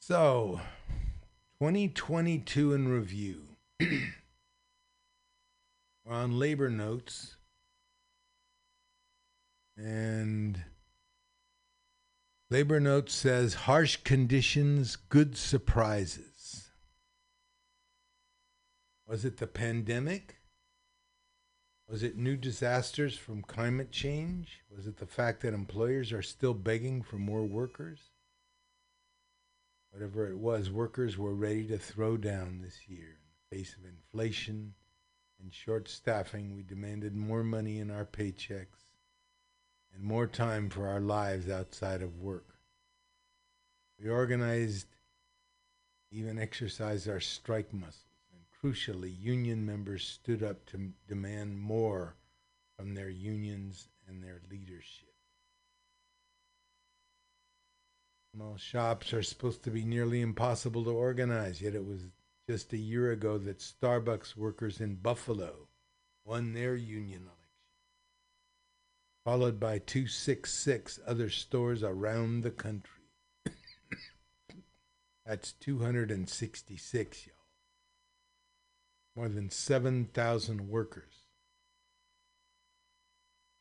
[0.01, 0.63] So,
[1.61, 3.43] 2022 in review.
[3.81, 4.01] We're
[6.07, 7.37] on labor notes.
[9.77, 10.63] And
[12.51, 16.71] labor notes says harsh conditions, good surprises.
[19.07, 20.37] Was it the pandemic?
[21.89, 24.63] Was it new disasters from climate change?
[24.75, 28.11] Was it the fact that employers are still begging for more workers?
[29.91, 33.19] Whatever it was, workers were ready to throw down this year.
[33.19, 34.73] In the face of inflation
[35.43, 38.82] and short staffing, we demanded more money in our paychecks
[39.95, 42.57] and more time for our lives outside of work.
[44.01, 44.87] We organized,
[46.11, 52.17] even exercised our strike muscles, and crucially, union members stood up to demand more
[52.77, 55.13] from their unions and their leadership.
[58.35, 62.01] Small shops are supposed to be nearly impossible to organize, yet it was
[62.49, 65.69] just a year ago that Starbucks workers in Buffalo
[66.25, 67.42] won their union election,
[69.25, 73.05] followed by 266 other stores around the country.
[75.27, 77.37] That's 266, y'all.
[79.15, 81.13] More than 7,000 workers.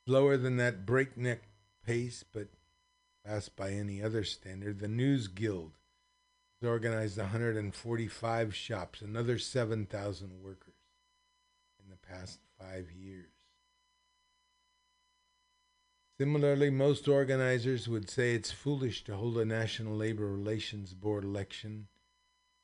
[0.07, 1.43] Slower than that breakneck
[1.85, 2.47] pace, but
[3.25, 5.73] fast by any other standard, the News Guild
[6.59, 10.73] has organized 145 shops, another 7,000 workers
[11.83, 13.31] in the past five years.
[16.22, 21.88] Similarly, most organizers would say it's foolish to hold a National Labor Relations Board election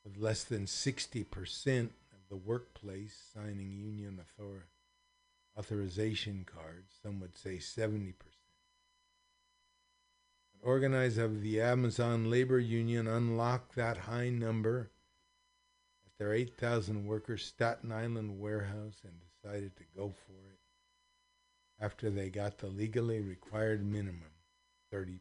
[0.05, 4.67] with less than 60% of the workplace signing union author-
[5.57, 6.99] authorization cards.
[7.01, 8.13] Some would say 70%.
[10.53, 14.91] But organizers of the Amazon Labor Union unlocked that high number
[16.05, 20.56] at their 8,000 worker Staten Island warehouse and decided to go for it
[21.79, 24.31] after they got the legally required minimum
[24.93, 25.19] 30%.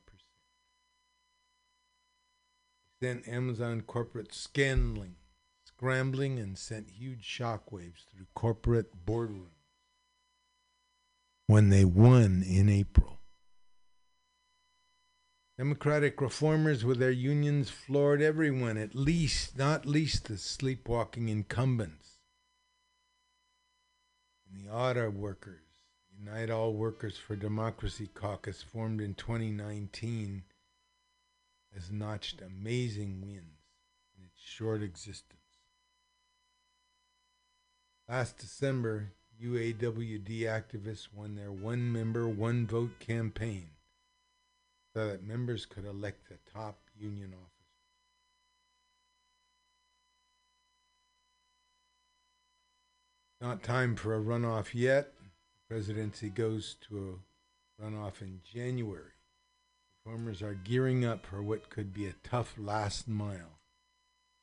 [3.02, 5.16] Sent Amazon corporate scanning,
[5.64, 9.50] scrambling, and sent huge shockwaves through corporate boardrooms
[11.46, 13.20] when they won in April.
[15.58, 22.18] Democratic reformers with their unions floored everyone, at least, not least the sleepwalking incumbents.
[24.50, 25.65] And the auto workers,
[26.18, 30.44] Unite All Workers for Democracy caucus, formed in 2019,
[31.74, 33.60] has notched amazing wins
[34.16, 35.40] in its short existence.
[38.08, 39.12] Last December,
[39.42, 43.70] UAWD activists won their one member, one vote campaign
[44.94, 47.52] so that members could elect the top union officers.
[53.40, 55.12] Not time for a runoff yet.
[55.68, 57.20] Presidency goes to
[57.80, 59.12] a runoff in January.
[60.04, 63.58] Reformers are gearing up for what could be a tough last mile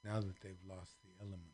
[0.03, 1.53] now that they've lost the element.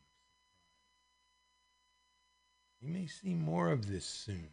[2.82, 4.50] You may see more of this soon.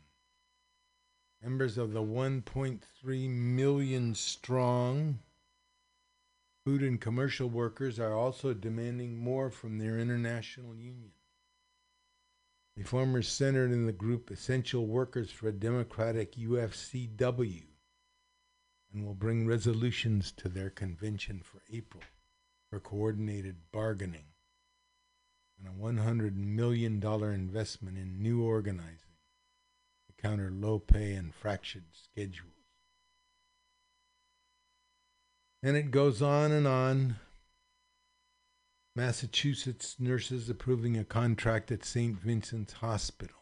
[1.43, 5.21] Members of the 1.3 million strong
[6.65, 11.13] food and commercial workers are also demanding more from their international union.
[12.77, 17.63] Reformers centered in the group Essential Workers for a Democratic UFCW
[18.93, 22.03] and will bring resolutions to their convention for April
[22.71, 24.27] for coordinated bargaining
[25.59, 29.17] and a $100 million investment in new organizing
[30.07, 32.53] to counter low pay and fractured schedules.
[35.63, 37.17] And it goes on and on.
[38.97, 42.19] Massachusetts nurses approving a contract at St.
[42.19, 43.37] Vincent's Hospital.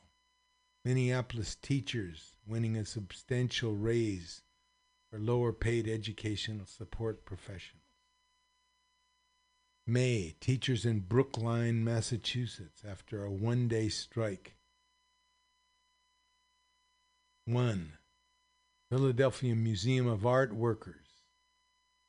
[0.85, 4.43] Minneapolis teachers winning a substantial raise
[5.09, 7.85] for lower paid educational support professionals.
[9.87, 14.57] May, teachers in Brookline, Massachusetts, after a one day strike.
[17.45, 17.93] One,
[18.91, 21.23] Philadelphia Museum of Art workers,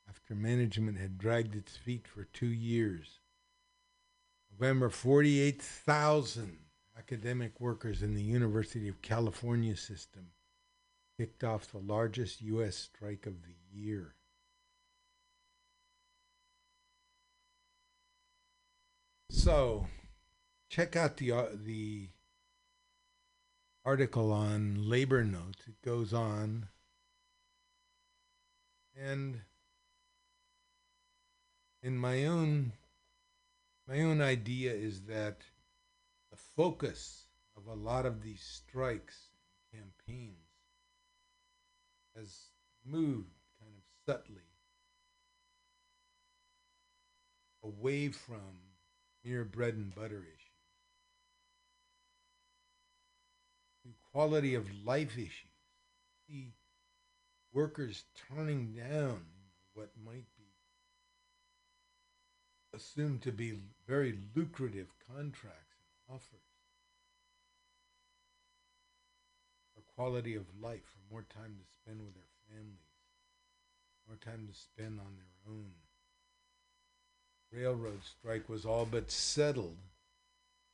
[0.10, 3.20] after management had dragged its feet for two years.
[4.60, 6.57] November, 48,000
[6.98, 10.27] academic workers in the University of California system
[11.18, 12.76] kicked off the largest U.S.
[12.76, 14.15] strike of the year.
[19.30, 19.88] So,
[20.69, 22.10] check out the uh, the
[23.84, 25.64] article on labor notes.
[25.68, 26.68] It goes on,
[28.98, 29.41] and
[31.84, 32.72] in my own
[33.88, 35.41] my own idea is that
[36.32, 37.26] the focus
[37.56, 39.30] of a lot of these strikes
[39.74, 40.36] and campaigns
[42.16, 42.49] has
[42.86, 44.41] moved kind of subtly
[47.64, 48.60] away from
[49.24, 50.45] mere bread and butter issues
[53.84, 55.52] to quality of life issues.
[56.28, 56.53] See
[57.53, 59.22] workers turning down
[59.74, 60.26] what might
[62.76, 65.77] assumed to be very lucrative contracts
[66.07, 66.41] and offers
[69.73, 72.80] for quality of life, for more time to spend with their families,
[74.07, 75.72] more time to spend on their own.
[77.52, 79.77] Railroad strike was all but settled,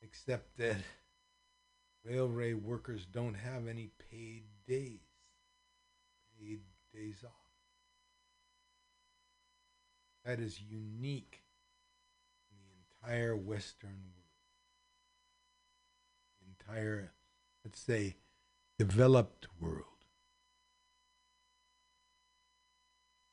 [0.01, 0.77] except that
[2.03, 4.99] railway workers don't have any paid days,
[6.39, 6.61] paid
[6.93, 7.31] days off.
[10.25, 11.40] That is unique
[13.03, 14.21] entire Western world.
[16.59, 17.11] Entire,
[17.63, 18.15] let's say,
[18.77, 19.85] developed world.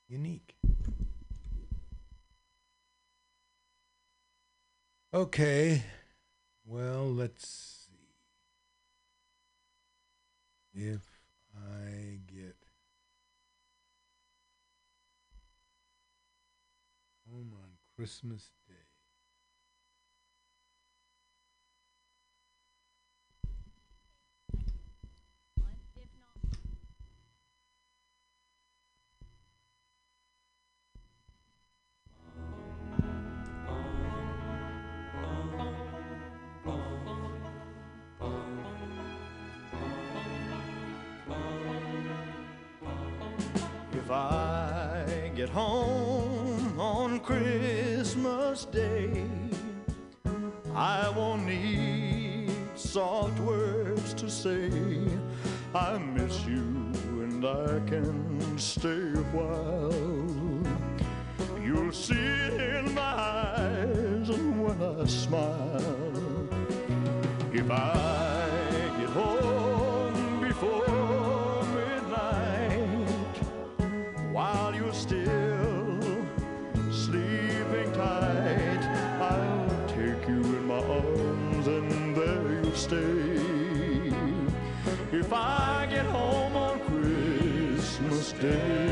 [0.08, 0.56] Unique.
[5.12, 5.82] Okay.
[6.64, 7.94] Well, let's see.
[10.74, 11.02] If
[11.56, 12.56] I get
[17.30, 18.50] home on Christmas
[44.09, 49.26] If I get home on Christmas Day,
[50.74, 54.70] I won't need soft words to say.
[55.74, 56.90] I miss you
[57.20, 59.93] and I can stay a while.
[61.62, 66.48] You'll see it in my eyes and when I smile.
[67.52, 68.27] If I
[88.40, 88.88] Day,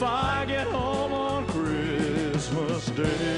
[0.00, 3.29] If I get home on Christmas Day.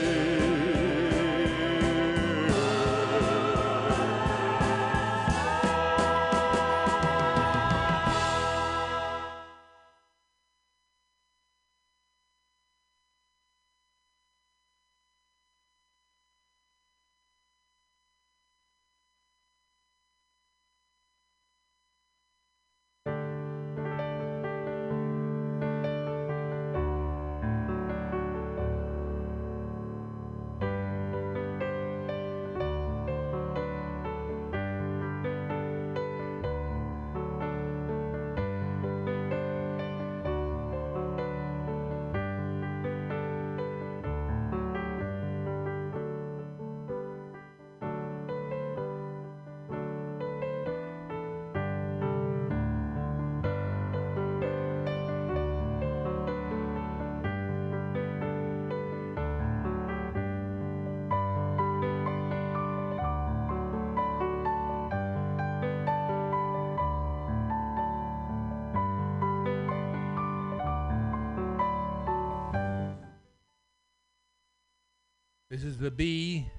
[75.62, 76.50] This is the B.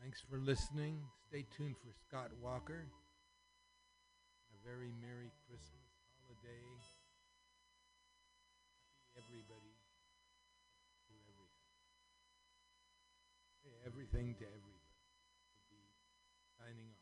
[0.00, 0.96] Thanks for listening.
[1.28, 2.88] Stay tuned for Scott Walker.
[4.48, 6.64] A very Merry Christmas holiday.
[9.12, 9.76] Happy everybody
[13.60, 14.24] to everything.
[14.24, 14.88] Everything to everybody.
[16.56, 17.01] Signing off.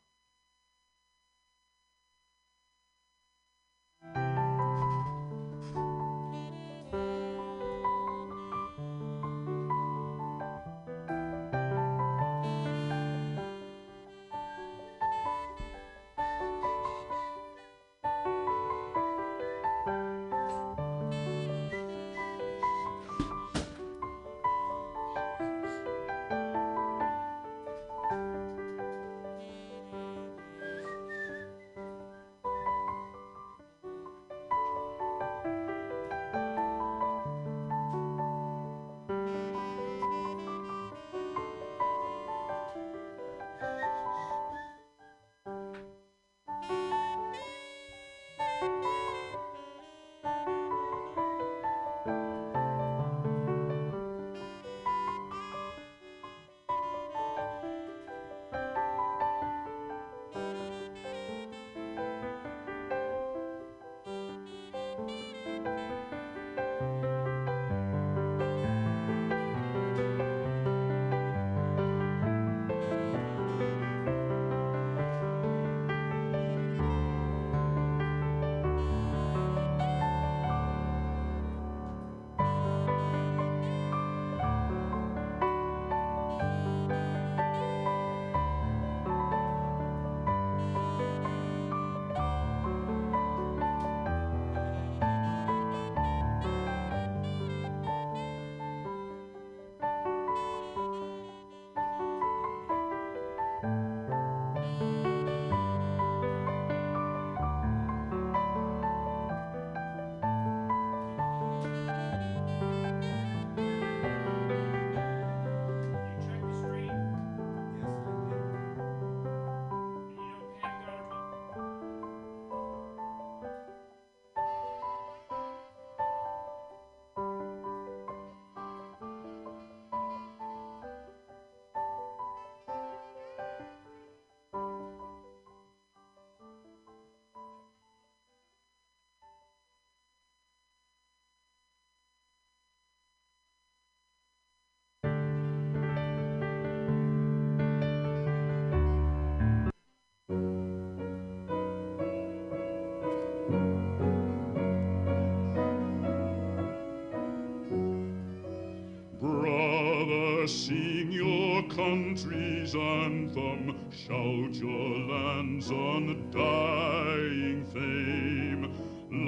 [160.47, 168.73] Sing your country's anthem, shout your land's undying fame.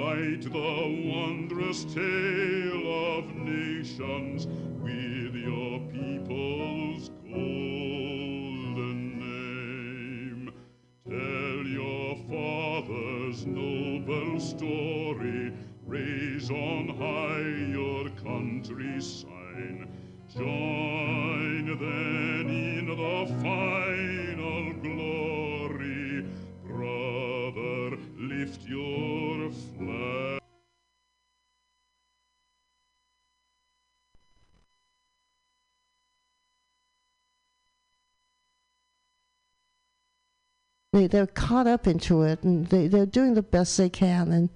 [0.00, 4.48] Light the wondrous tale of nations
[4.82, 10.52] with your people's golden name.
[11.08, 15.52] Tell your father's noble story,
[15.86, 19.88] raise on high your country's sign.
[20.36, 20.73] Join
[40.94, 44.48] they they're caught up into it and they they're doing the best they can and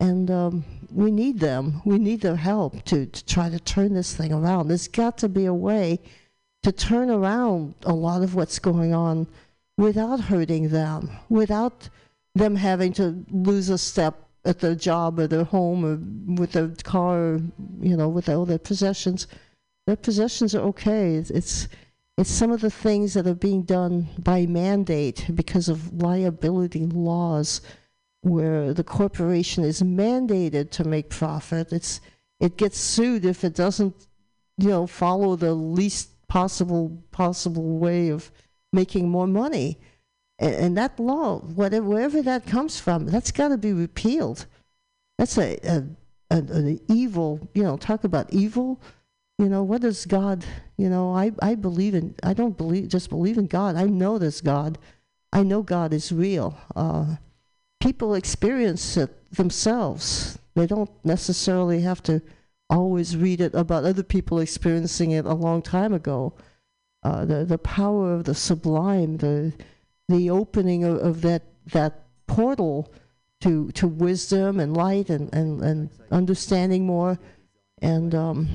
[0.00, 1.82] and um, we need them.
[1.84, 4.68] We need their help to, to try to turn this thing around.
[4.68, 5.98] There's got to be a way
[6.62, 9.26] to turn around a lot of what's going on
[9.76, 11.88] without hurting them without
[12.34, 16.68] them having to lose a step at their job or their home or with their
[16.82, 17.40] car or,
[17.80, 19.26] you know with all their possessions.
[19.86, 21.14] Their possessions are okay.
[21.14, 21.68] It's, it's
[22.18, 27.60] it's some of the things that are being done by mandate because of liability laws
[28.22, 31.72] where the corporation is mandated to make profit.
[31.72, 32.00] It's
[32.40, 34.08] it gets sued if it doesn't
[34.56, 38.32] you know follow the least possible possible way of
[38.72, 39.78] making more money.
[40.40, 44.46] And, and that law whatever wherever that comes from that's got to be repealed.
[45.18, 45.84] That's a, a,
[46.32, 48.80] a an evil you know talk about evil
[49.38, 50.44] you know what is god
[50.76, 53.76] you know i i believe in i don't believe just believe in god.
[53.76, 54.78] I know this god.
[55.32, 56.58] I know god is real.
[56.74, 57.16] Uh
[57.80, 60.38] people experience it themselves.
[60.54, 62.20] They don't necessarily have to
[62.70, 66.34] always read it about other people experiencing it a long time ago.
[67.02, 69.52] Uh, the the power of the sublime, the
[70.08, 72.92] the opening of, of that that portal
[73.40, 77.18] to to wisdom and light and and, and understanding more.
[77.80, 78.48] And um,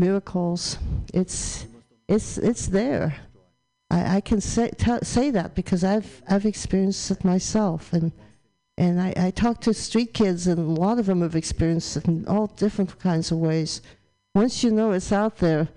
[0.00, 0.78] miracles.
[1.14, 1.66] It's
[2.08, 3.14] it's it's there.
[3.90, 8.10] I, I can say t- say that because I've I've experienced it myself and
[8.78, 12.06] and I, I talk to street kids and a lot of them have experienced it
[12.08, 13.82] in all different kinds of ways.
[14.34, 15.68] Once you know it's out there,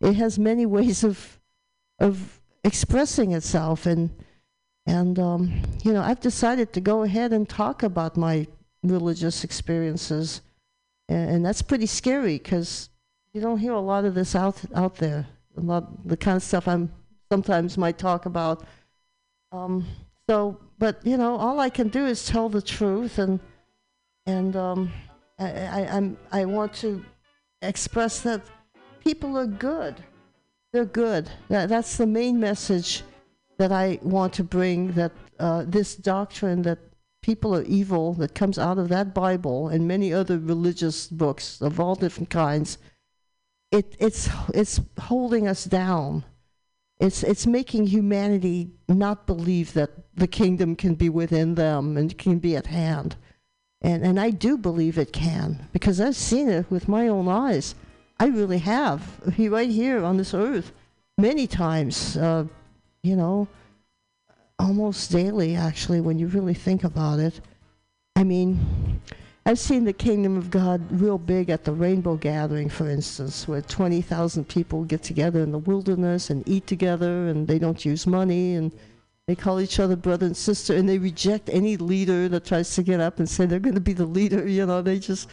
[0.00, 1.40] it has many ways of
[1.98, 4.10] of expressing itself and
[4.86, 8.46] and um, you know I've decided to go ahead and talk about my
[8.82, 10.42] religious experiences
[11.08, 12.89] and, and that's pretty scary because
[13.32, 15.26] you don't hear a lot of this out out there.
[15.56, 16.90] A lot the kind of stuff I'm
[17.30, 18.64] sometimes might talk about.
[19.52, 19.86] Um,
[20.28, 23.40] so, but you know, all I can do is tell the truth, and
[24.26, 24.92] and um,
[25.38, 27.04] I, I I'm I want to
[27.62, 28.42] express that
[29.04, 30.02] people are good.
[30.72, 31.28] They're good.
[31.48, 33.02] That, that's the main message
[33.58, 34.92] that I want to bring.
[34.92, 36.78] That uh, this doctrine that
[37.22, 41.78] people are evil that comes out of that Bible and many other religious books of
[41.78, 42.78] all different kinds.
[43.70, 46.24] It, it's it's holding us down.
[46.98, 52.38] It's it's making humanity not believe that the kingdom can be within them and can
[52.38, 53.16] be at hand.
[53.80, 57.74] And and I do believe it can because I've seen it with my own eyes.
[58.18, 59.02] I really have.
[59.38, 60.72] Right here on this earth,
[61.16, 62.16] many times.
[62.16, 62.46] Uh,
[63.02, 63.48] you know,
[64.58, 67.40] almost daily actually when you really think about it.
[68.16, 69.00] I mean,
[69.50, 73.60] I've seen the kingdom of God real big at the Rainbow Gathering, for instance, where
[73.60, 78.54] 20,000 people get together in the wilderness and eat together, and they don't use money,
[78.54, 78.70] and
[79.26, 82.84] they call each other brother and sister, and they reject any leader that tries to
[82.84, 84.46] get up and say they're going to be the leader.
[84.46, 85.30] You know, they just,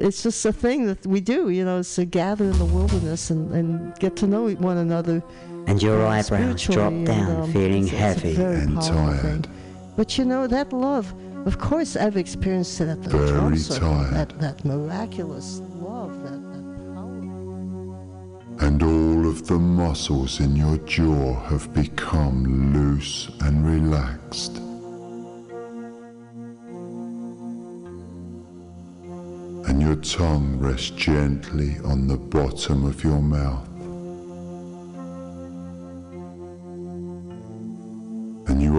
[0.00, 3.30] it's just a thing that we do, you know, it's to gather in the wilderness
[3.30, 5.22] and, and get to know one another.
[5.68, 8.82] And your uh, eyebrows spiritually, drop and, down, um, feeling it's- it's heavy very and
[8.82, 9.44] tired.
[9.46, 9.54] thing.
[9.96, 11.14] But you know, that love,
[11.46, 14.14] of course, I've experienced it at the Very drum circle, tired.
[14.14, 18.66] That, that miraculous love, that, that power.
[18.66, 24.56] and all of the muscles in your jaw have become loose and relaxed.
[29.68, 33.68] And your tongue rests gently on the bottom of your mouth.